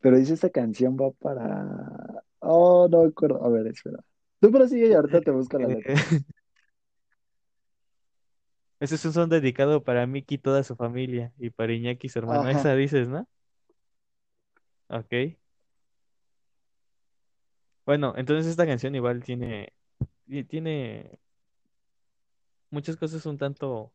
[0.00, 2.22] Pero dice esta canción va para.
[2.40, 3.44] Oh, no me acuerdo.
[3.44, 3.98] A ver, espera.
[4.40, 5.94] Tú pero sigue y ahorita te busco la letra.
[8.80, 12.10] Ese es un son dedicado para Miki y toda su familia y para Iñaki y
[12.10, 12.42] su hermano.
[12.42, 13.28] Ajá, Esa dices, ¿no?
[14.88, 15.38] Ok.
[17.86, 19.72] Bueno, entonces esta canción igual tiene,
[20.26, 21.18] ti- tiene
[22.70, 23.92] muchas cosas un tanto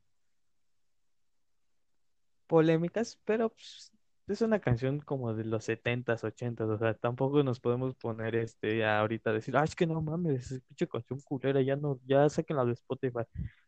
[2.47, 3.91] polémicas, pero pues,
[4.27, 8.85] es una canción como de los setentas, ochentas, o sea, tampoco nos podemos poner este
[8.85, 12.27] ahorita a decir, ah, es que no mames, es pinche canción culera, ya no, ya
[12.55, 13.23] la de Spotify.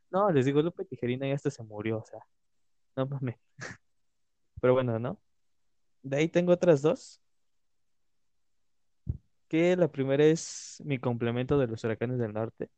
[0.10, 2.20] No, les digo, Lupe Tijerina ya hasta se murió, o sea,
[2.96, 3.38] no mames.
[4.62, 5.20] Pero bueno, ¿no?
[6.04, 7.22] De ahí tengo otras dos,
[9.48, 12.70] que la primera es mi complemento de los huracanes del norte.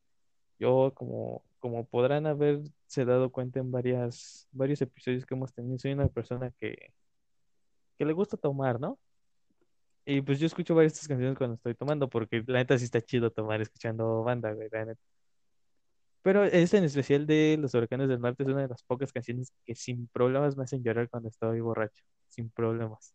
[0.59, 5.93] Yo, como, como podrán haberse dado cuenta en varias, varios episodios que hemos tenido, soy
[5.93, 6.93] una persona que,
[7.97, 8.99] que le gusta tomar, ¿no?
[10.05, 12.85] Y pues yo escucho varias de estas canciones cuando estoy tomando, porque la neta sí
[12.85, 15.01] está chido tomar escuchando banda, güey, la neta.
[16.21, 19.53] Pero esta en especial de Los Huracanes del Norte es una de las pocas canciones
[19.65, 23.13] que sin problemas me hacen llorar cuando estoy borracho, sin problemas.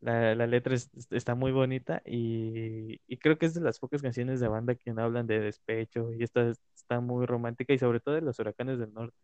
[0.00, 4.00] La, la letra es- está muy bonita y, y creo que es de las pocas
[4.02, 8.00] canciones de banda que no hablan de despecho y esta está muy romántica y sobre
[8.00, 9.16] todo de Los Huracanes del Norte,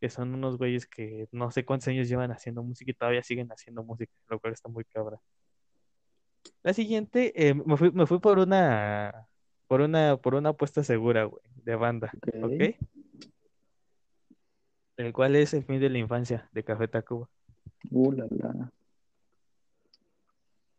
[0.00, 3.48] que son unos güeyes que no sé cuántos años llevan haciendo música y todavía siguen
[3.50, 5.18] haciendo música, lo cual está muy cabra.
[6.62, 9.28] La siguiente, eh, me fui, me fui por una,
[9.72, 12.12] por una, por una apuesta segura, güey, de banda,
[12.42, 12.44] ¿ok?
[12.44, 12.76] ok.
[14.98, 17.30] El cual es El fin de la infancia de Café Tacuba.
[17.90, 18.70] Uh, la, la.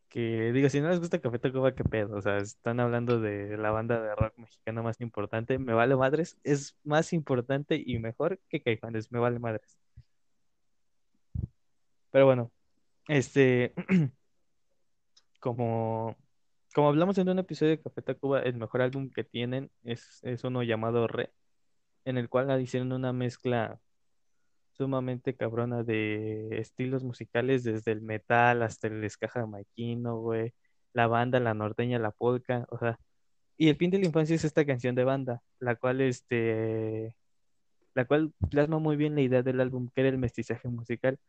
[0.09, 2.17] Que digo, si no les gusta Café Tacuba, qué pedo.
[2.17, 5.57] O sea, están hablando de la banda de rock mexicana más importante.
[5.57, 6.37] Me vale madres.
[6.43, 9.11] Es más importante y mejor que Caifanes.
[9.11, 9.75] Me vale madres.
[12.11, 12.51] Pero bueno,
[13.07, 13.73] este,
[15.39, 16.15] como,
[16.73, 20.43] como hablamos en un episodio de Café Tacuba, el mejor álbum que tienen es, es
[20.43, 21.31] uno llamado Re,
[22.05, 23.79] en el cual hicieron una mezcla
[24.73, 30.53] sumamente cabrona de estilos musicales, desde el metal hasta el ska jamaiquino, güey,
[30.93, 32.99] la banda, la norteña, la polka, o sea,
[33.57, 37.15] y el fin de la infancia es esta canción de banda, la cual, este,
[37.95, 41.19] la cual plasma muy bien la idea del álbum, que era el mestizaje musical,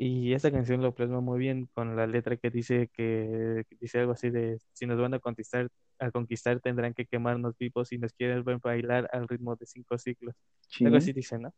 [0.00, 3.98] y esta canción lo plasma muy bien con la letra que dice que, que dice
[3.98, 5.68] algo así de, si nos van a conquistar,
[5.98, 10.36] a conquistar tendrán que quemarnos vivos y nos quieren bailar al ritmo de cinco ciclos,
[10.84, 11.02] algo Sí.
[11.02, 11.52] así dice, ¿no?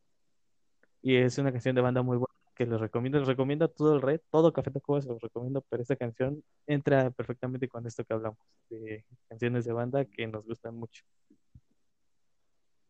[1.02, 3.18] Y es una canción de banda muy buena que les recomiendo.
[3.18, 6.42] Les recomiendo a todo el red, todo Café Tacuba se los recomiendo, pero esta canción
[6.66, 8.38] entra perfectamente con esto que hablamos,
[8.70, 11.02] de canciones de banda que nos gustan mucho.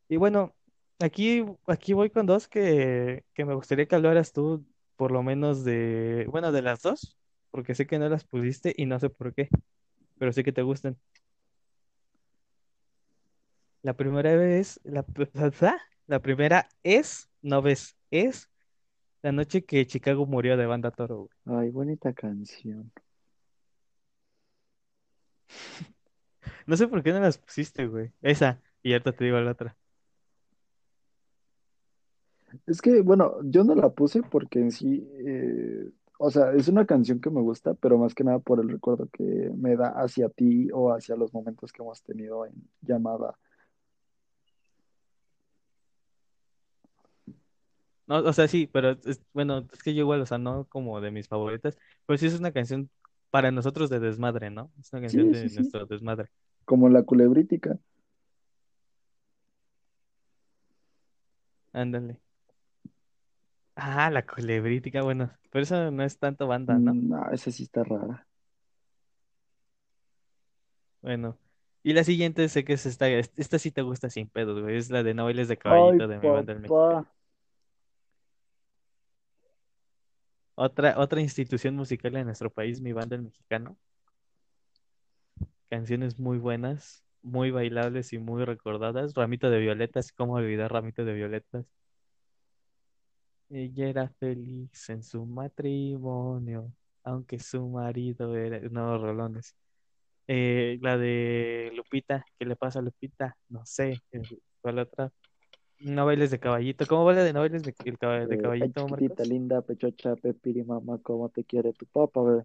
[0.09, 0.55] Y bueno,
[1.01, 4.65] aquí, aquí voy con dos que, que me gustaría que hablaras tú,
[5.01, 7.17] por lo menos de, bueno, de las dos,
[7.51, 9.49] porque sé que no las pusiste y no sé por qué,
[10.19, 10.99] pero sé que te gustan.
[13.81, 15.07] La primera vez, la,
[16.07, 18.51] la primera es, no ves, es
[19.23, 21.61] La noche que Chicago murió de Banda Toro, güey.
[21.61, 22.93] Ay, bonita canción.
[26.67, 28.13] No sé por qué no las pusiste, güey.
[28.21, 29.80] Esa, y ahorita te digo la otra.
[32.67, 36.87] Es que, bueno, yo no la puse porque en sí, eh, o sea, es una
[36.87, 40.29] canción que me gusta, pero más que nada por el recuerdo que me da hacia
[40.29, 43.37] ti o hacia los momentos que hemos tenido en llamada.
[48.07, 51.01] No, o sea, sí, pero es- bueno, es que yo igual, o sea, no como
[51.01, 52.91] de mis favoritas, pero sí es una canción
[53.31, 54.73] para nosotros de desmadre, ¿no?
[54.81, 56.31] Es una canción Sí, sí, de sí, nuestro desmadre.
[56.65, 57.79] como la culebrítica.
[61.73, 62.21] Ándale.
[63.83, 66.93] Ah, la culebrítica, bueno, pero eso no es tanto banda, ¿no?
[66.93, 68.27] No, esa sí está rara.
[71.01, 71.39] Bueno.
[71.83, 74.77] Y la siguiente sé que es esta, esta sí te gusta sin pedos, güey.
[74.77, 77.09] Es la de No bailes de Ay, caballito de mi banda el mexicano.
[80.57, 83.79] Otra, otra institución musical en nuestro país, mi banda el mexicano.
[85.71, 89.15] Canciones muy buenas, muy bailables y muy recordadas.
[89.15, 91.80] Ramito de Violetas, ¿cómo olvidar Ramito de Violetas?
[93.51, 96.73] Ella era feliz en su matrimonio,
[97.03, 98.61] aunque su marido era...
[98.71, 99.57] No, rolones.
[100.29, 103.37] Eh, la de Lupita, ¿qué le pasa a Lupita?
[103.49, 104.01] No sé.
[104.13, 104.23] eh,
[104.61, 105.11] ¿Cuál otra?
[105.81, 106.87] No bailes de caballito.
[106.87, 109.29] ¿Cómo baila de no bailes de, Eh, caballito, Marcos?
[109.29, 112.45] linda, pechocha, pepiri, mamá, cómo te quiere tu papá, bebé.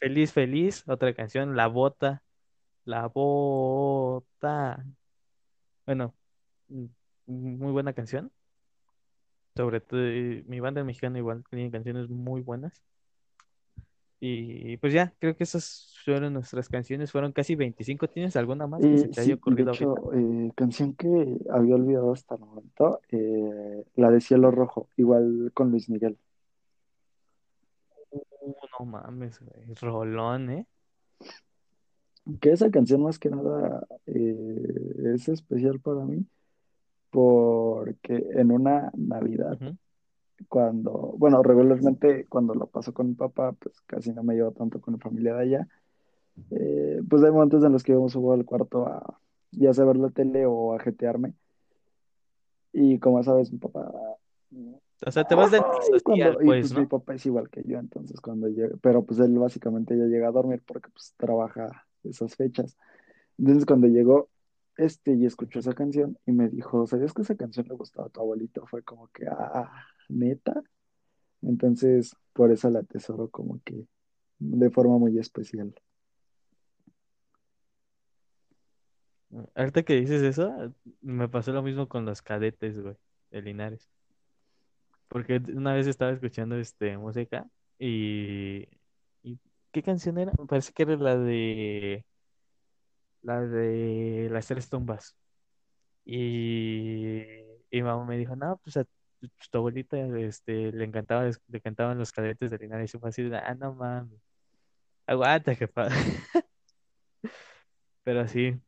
[0.00, 0.82] Feliz, feliz.
[0.88, 2.24] Otra canción, La Bota.
[2.84, 4.84] La Bota.
[5.84, 6.14] Bueno,
[7.26, 8.30] muy buena canción.
[9.56, 12.82] Sobre todo, eh, mi banda mexicana igual tiene canciones muy buenas.
[14.18, 18.08] Y pues ya, creo que esas fueron nuestras canciones, fueron casi 25.
[18.08, 22.12] ¿Tienes alguna más que se Eh, te sí, ocurrido hecho, eh, canción que había olvidado
[22.12, 26.16] hasta el momento, eh, la de Cielo Rojo, igual con Luis Miguel.
[28.10, 29.74] Uh, no mames, güey.
[29.74, 30.66] Rolón, ¿eh?
[32.40, 36.26] Que esa canción más que nada es especial para mí
[37.16, 39.74] porque en una Navidad, Ujú.
[40.50, 44.82] cuando, bueno, regularmente cuando lo paso con mi papá, pues casi no me llevo tanto
[44.82, 45.68] con la familia de allá,
[46.50, 49.18] eh, pues hay momentos en los que vamos a jugar al cuarto a
[49.50, 51.32] ya sea ver la tele o a jetearme
[52.74, 53.90] y como sabes, mi papá
[55.06, 55.62] O sea, te vas de
[56.04, 56.88] cuando, y pues, pues mi ¿no?
[56.90, 60.32] papá es igual que yo, entonces cuando llega, pero pues él básicamente ya llega a
[60.32, 62.76] dormir porque pues trabaja esas fechas.
[63.38, 64.28] Entonces cuando llegó
[64.76, 68.10] este y escuchó esa canción y me dijo, ¿sabías que esa canción le gustaba a
[68.10, 68.66] tu abuelito?
[68.66, 69.70] Fue como que, ah,
[70.08, 70.62] neta.
[71.42, 73.86] Entonces por eso la atesoro como que
[74.38, 75.74] de forma muy especial.
[79.54, 82.94] Ahorita que dices eso, me pasó lo mismo con los cadetes, güey,
[83.30, 83.90] de Linares.
[85.08, 87.48] Porque una vez estaba escuchando este música
[87.78, 88.68] y,
[89.22, 89.38] y
[89.72, 90.32] ¿qué canción era?
[90.38, 92.04] Me parece que era la de
[93.26, 95.16] la de las tres tumbas.
[96.04, 97.22] Y,
[97.70, 101.60] y mamá me dijo, no, pues a tu, pues, tu abuelita este, le encantaba, le
[101.60, 102.94] cantaban los cadetes de Linares.
[102.94, 104.20] Y fue así, ah, no mames,
[105.06, 105.88] aguanta, jefa.
[108.04, 108.60] Pero sí,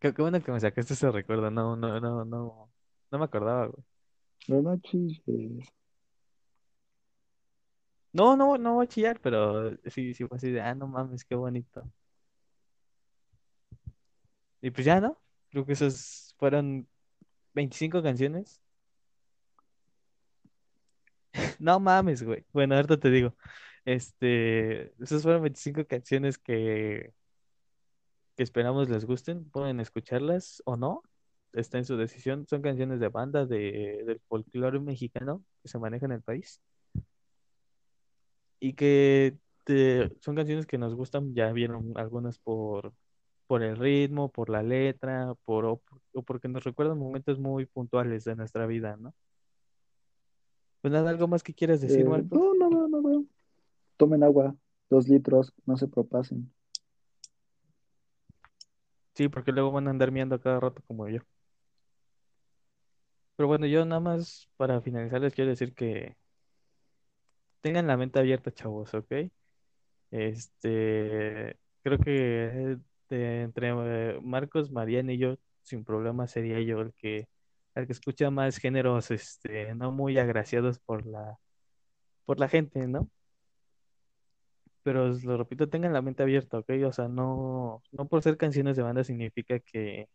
[0.00, 1.50] qué, qué bueno que me sacaste ese recuerdo.
[1.50, 2.70] No, no, no, no,
[3.10, 3.84] no me acordaba, güey.
[4.48, 5.68] No, no chistes.
[8.12, 11.24] No, no, no voy a chillar, pero sí, sí fue así de, ah, no mames,
[11.24, 11.84] qué bonito.
[14.62, 15.20] Y pues ya, ¿no?
[15.50, 16.88] Creo que esas fueron
[17.54, 18.60] 25 canciones.
[21.58, 22.44] No mames, güey.
[22.52, 23.34] Bueno, ahorita te digo.
[23.84, 27.12] Este, esas fueron 25 canciones que,
[28.36, 29.48] que esperamos les gusten.
[29.50, 31.02] Pueden escucharlas o no.
[31.52, 32.46] Está en su decisión.
[32.46, 36.60] Son canciones de banda de, del folclore mexicano que se maneja en el país.
[38.60, 39.36] Y que
[40.20, 41.34] son canciones que nos gustan.
[41.34, 42.92] Ya vieron algunas por,
[43.50, 45.82] por el ritmo, por la letra, por, o,
[46.12, 49.12] o porque nos recuerdan momentos muy puntuales de nuestra vida, ¿no?
[50.80, 52.38] Pues nada, ¿algo más que quieras decir, Eh, Marcos?
[52.38, 53.24] no, no, no, no, no.
[53.96, 54.54] Tomen agua,
[54.88, 56.48] dos litros, no se propasen.
[59.14, 61.18] Sí, porque luego van a andar miando cada rato como yo.
[63.34, 66.16] Pero bueno, yo nada más para finalizar les quiero decir que
[67.62, 69.12] tengan la mente abierta, chavos, ¿ok?
[70.12, 72.78] Este, creo que
[73.10, 77.28] de- entre eh, Marcos, Mariana y yo, sin problema sería yo el que,
[77.74, 81.38] el que escucha más géneros, este, no muy agraciados por la,
[82.26, 83.10] por la gente, ¿no?
[84.82, 86.70] Pero lo repito, tengan la mente abierta, ¿ok?
[86.86, 90.08] O sea, no, no por ser canciones de banda significa que,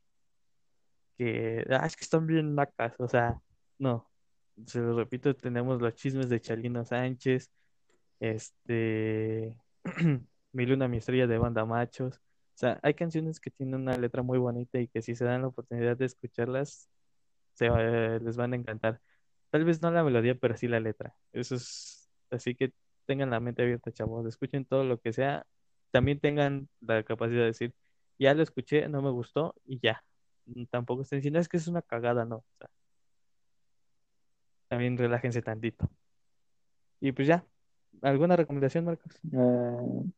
[1.18, 3.40] que, ah, es que están bien nacas, o sea,
[3.78, 4.10] no.
[4.68, 7.52] Se lo repito, tenemos los chismes de Chalino Sánchez,
[8.20, 9.58] este,
[10.54, 12.22] Mi Luna, mi estrella de banda machos.
[12.56, 15.42] O sea, hay canciones que tienen una letra muy bonita y que si se dan
[15.42, 16.90] la oportunidad de escucharlas,
[17.54, 19.02] se, va- les van a encantar.
[19.52, 21.16] Tal vez no la melodía, pero sí la letra.
[21.34, 22.74] Eso es, así que
[23.06, 24.26] tengan la mente abierta, chavos.
[24.28, 25.46] Escuchen todo lo que sea.
[25.92, 27.74] También tengan la capacidad de decir,
[28.20, 30.04] ya lo escuché, no me gustó y ya.
[30.46, 32.46] Mm, Tampoco estén diciendo, es que es una cagada, no.
[34.68, 35.90] También relájense tantito.
[37.00, 37.46] Y pues ya,
[38.02, 39.20] ¿alguna recomendación, Marcos?
[39.32, 40.12] Eh,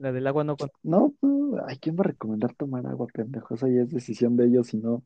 [0.00, 0.70] La del agua no con...
[0.82, 3.54] no, no, ay, ¿quién va a recomendar tomar agua, pendejo?
[3.54, 5.02] Eso ya es decisión de ellos, si no,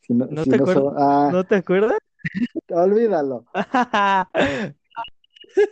[0.00, 0.94] si no, ¿No si te no acuerdas?
[0.96, 1.98] ah, ¿No te acuerdas?
[2.70, 3.44] olvídalo.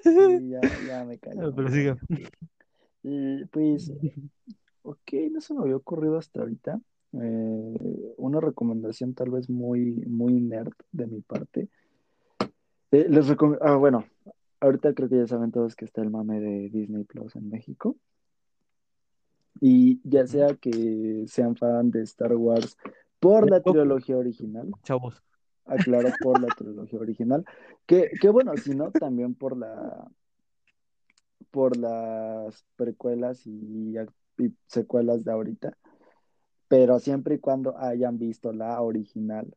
[0.03, 1.97] Sí, ya, ya me me Pero.
[3.05, 3.93] Y pues,
[4.83, 6.81] ok, no se me había ocurrido hasta ahorita.
[7.13, 11.69] Eh, una recomendación tal vez muy, muy nerd de mi parte.
[12.91, 14.05] Eh, les ah, bueno,
[14.61, 17.97] ahorita creo que ya saben todos que está el mame de Disney Plus en México.
[19.61, 22.77] Y ya sea que sean fan de Star Wars
[23.21, 25.23] por la trilogía original, chavos.
[25.67, 27.45] aclaro por la trilogía original,
[27.87, 30.09] que, que bueno, si no, también por la,
[31.51, 33.95] por las precuelas y,
[34.39, 35.77] y secuelas de ahorita,
[36.69, 39.55] pero siempre y cuando hayan visto la original.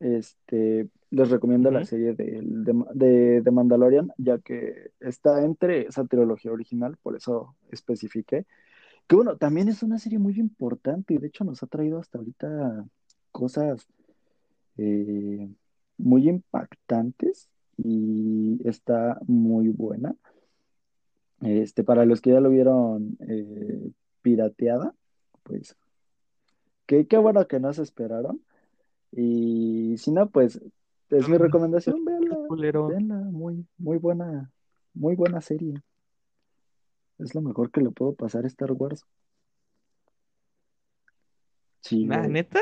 [0.00, 1.88] Este, les recomiendo la Ujú.
[1.88, 7.56] serie de, de, de, de Mandalorian, ya que está entre esa trilogía original, por eso
[7.72, 8.46] especifiqué.
[9.08, 12.18] Que bueno, también es una serie muy importante y de hecho nos ha traído hasta
[12.18, 12.86] ahorita
[13.32, 13.86] cosas
[14.76, 15.48] eh,
[15.96, 17.48] muy impactantes
[17.78, 20.14] y está muy buena.
[21.40, 23.90] Este, para los que ya lo vieron eh,
[24.20, 24.94] pirateada,
[25.42, 25.74] pues
[26.84, 28.42] qué, qué bueno que no se esperaron.
[29.10, 30.60] Y si no, pues
[31.08, 34.52] es mi recomendación, véanla, véanla, muy, muy buena,
[34.92, 35.80] muy buena serie.
[37.18, 39.04] Es lo mejor que le puedo pasar a Star Wars.
[41.90, 42.06] Güey.
[42.28, 42.60] ¿neta?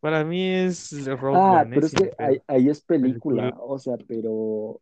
[0.00, 2.12] Para mí es Rogue Ah, One, pero es que
[2.46, 3.54] ahí, es Película.
[3.58, 4.80] o sea, pero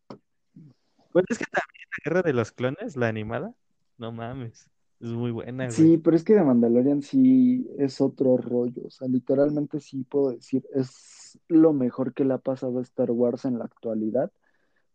[1.13, 3.55] Bueno, es que también la Guerra de los Clones, la animada,
[3.99, 4.69] no mames,
[4.99, 5.77] es muy buena, güey.
[5.77, 10.33] sí, pero es que de Mandalorian sí es otro rollo, o sea, literalmente sí puedo
[10.33, 14.33] decir, es lo mejor que le ha pasado a Star Wars en la actualidad,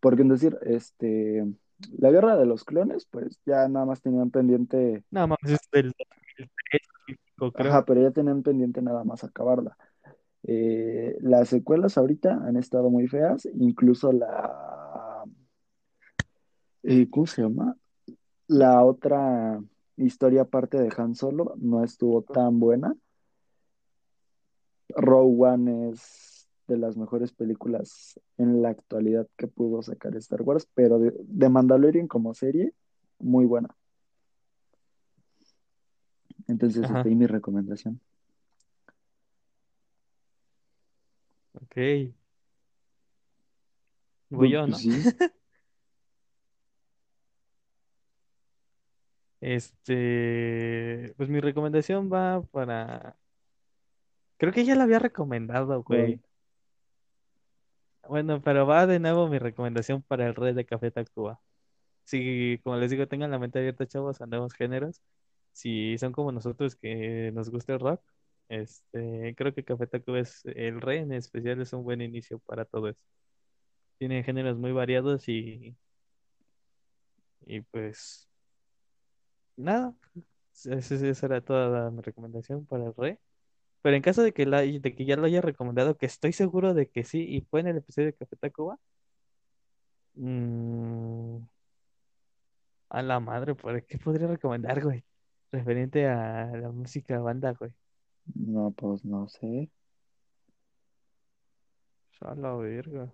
[0.01, 1.45] porque es decir, este,
[1.97, 6.81] la Guerra de los Clones, pues ya nada más tenían pendiente, mames, es del 2003,
[7.35, 7.71] creo.
[7.71, 9.77] ajá, pero ya tenían pendiente nada más acabarla.
[10.43, 15.23] Eh, las secuelas ahorita han estado muy feas, incluso la,
[16.83, 17.75] eh, ¿cómo se llama?
[18.47, 19.61] La otra
[19.97, 22.95] historia aparte de Han Solo no estuvo tan buena.
[24.89, 26.36] Rogue One es
[26.67, 31.49] de las mejores películas en la actualidad que pudo sacar Star Wars, pero de, de
[31.49, 32.73] Mandalorian como serie,
[33.19, 33.69] muy buena.
[36.47, 37.99] Entonces, Ajá, hasta ahí mi recomendación.
[41.53, 41.75] ok.
[44.29, 44.77] Voy Pues, yo, pues ¿no?
[44.77, 44.91] sí,
[49.39, 53.17] Este, pues mi recomendación va para...
[54.37, 56.19] Creo que ya la había recomendado, güey.
[58.07, 61.41] Bueno, pero va de nuevo mi recomendación para el Rey de Café Tacuba.
[62.05, 65.01] Si, como les digo, tengan la mente abierta, chavos, andamos géneros.
[65.53, 68.01] Si son como nosotros que nos gusta el rock,
[68.49, 72.65] este, creo que Café Tacuba es el Rey en especial es un buen inicio para
[72.65, 73.01] todo eso.
[73.99, 75.77] Tiene géneros muy variados y,
[77.45, 78.27] y pues
[79.55, 79.93] nada,
[80.53, 83.19] esa era toda mi recomendación para el Rey.
[83.81, 86.73] Pero en caso de que, la, de que ya lo haya recomendado, que estoy seguro
[86.73, 88.79] de que sí, y fue en el episodio de Café Tacuba,
[90.15, 91.37] mm,
[92.89, 95.03] a la madre, ¿por qué podría recomendar, güey?
[95.51, 97.71] Referente a la música banda, güey.
[98.35, 99.69] No, pues no sé.
[102.21, 103.11] A la verga.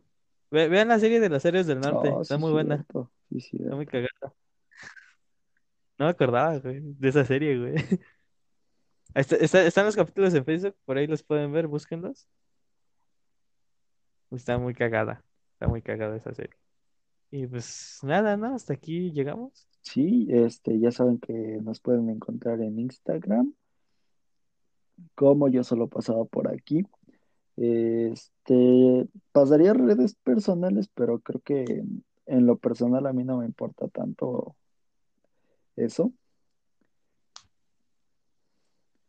[0.49, 2.85] Ve- vean la serie de las series del norte, Oh, está sí, muy buena.
[3.31, 4.33] Sí, está muy cagada.
[5.97, 7.75] No me acordaba, güey, de esa serie, güey.
[9.15, 12.27] Están los capítulos en Facebook, por ahí los pueden ver, búsquenlos.
[14.31, 16.55] Está muy cagada, está muy cagada esa serie.
[17.29, 18.55] Y pues nada, ¿no?
[18.55, 19.67] Hasta aquí llegamos.
[19.81, 23.53] Sí, este, ya saben que nos pueden encontrar en Instagram,
[25.13, 26.85] como yo solo pasaba por aquí.
[27.55, 31.83] Este, pasaría redes personales, pero creo que
[32.25, 34.55] en lo personal a mí no me importa tanto
[35.75, 36.11] eso.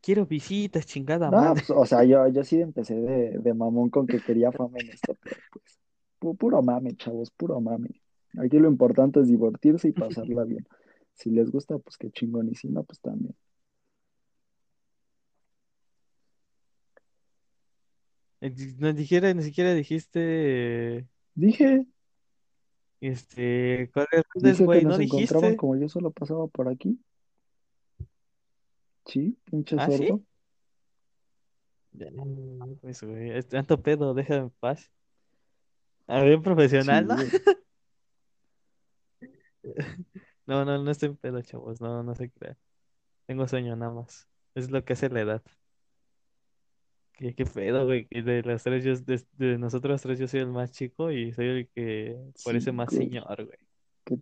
[0.05, 1.55] Quiero visitas, chingada No, madre.
[1.55, 4.91] pues, o sea, yo, yo sí empecé de, de mamón con que quería fama en
[4.91, 5.79] esto, pero pues,
[6.21, 7.89] pu- puro mame, chavos, puro mame.
[8.39, 10.67] Aquí lo importante es divertirse y pasarla bien.
[11.15, 13.35] Si les gusta, pues qué chingón, y si no, pues también.
[18.79, 21.87] No dijera, ni siquiera dijiste, Dije,
[23.01, 25.57] este, ¿cuáles redes, dije que nos ¿No encontraban dijiste?
[25.57, 26.99] como yo solo pasaba por aquí.
[29.07, 29.97] Sí, pinche ¿Ah, sí?
[30.07, 30.23] sordo.
[31.93, 32.09] Ya,
[32.81, 34.91] Pues, güey, es tanto pedo, déjame en paz.
[36.07, 37.17] A ver, profesional, Sí, ¿no?
[40.47, 42.59] No, no, no estoy en pedo, chavos, no, no se crean.
[43.27, 44.29] Tengo sueño nada más.
[44.55, 45.43] Es lo que hace la edad.
[47.15, 48.07] ¿Qué, qué pedo, güey?
[48.11, 51.47] De las tres, yo, de, de nosotros tres, yo soy el más chico y soy
[51.47, 53.09] el que parece Sí, más güey.
[53.09, 53.59] señor, güey.
[54.05, 54.19] Que-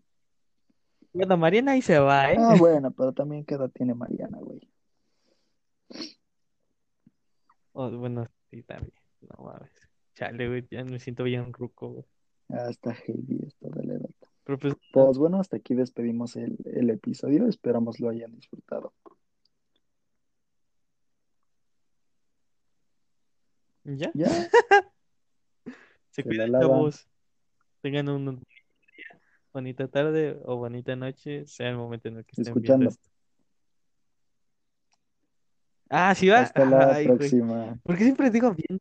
[1.12, 2.36] Bueno, Mariana ahí se va, ¿eh?
[2.38, 4.60] Ah, bueno, pero también qué edad tiene Mariana, güey.
[7.72, 8.92] Oh, bueno, sí, también.
[9.20, 9.70] No mames.
[10.14, 12.04] Chale, güey, ya me siento bien ruco, güey.
[12.50, 14.10] Ah, está heavy esto de la edad.
[14.44, 17.46] Pero pues, Pues bueno, hasta aquí despedimos el, el episodio.
[17.46, 18.92] Esperamos lo hayan disfrutado.
[23.84, 24.10] ¿ya?
[24.14, 24.28] Ya,
[26.10, 27.08] Se cuidan, chavos.
[27.80, 28.38] Tengan una
[29.52, 32.90] bonita tarde o bonita noche, sea el momento en el que estén viendo Escuchando.
[32.90, 33.10] esto.
[35.92, 36.40] Ah, sí va.
[36.42, 37.18] Hasta la Ay, güey.
[37.18, 37.78] próxima.
[37.84, 38.80] ¿Por qué siempre digo bien?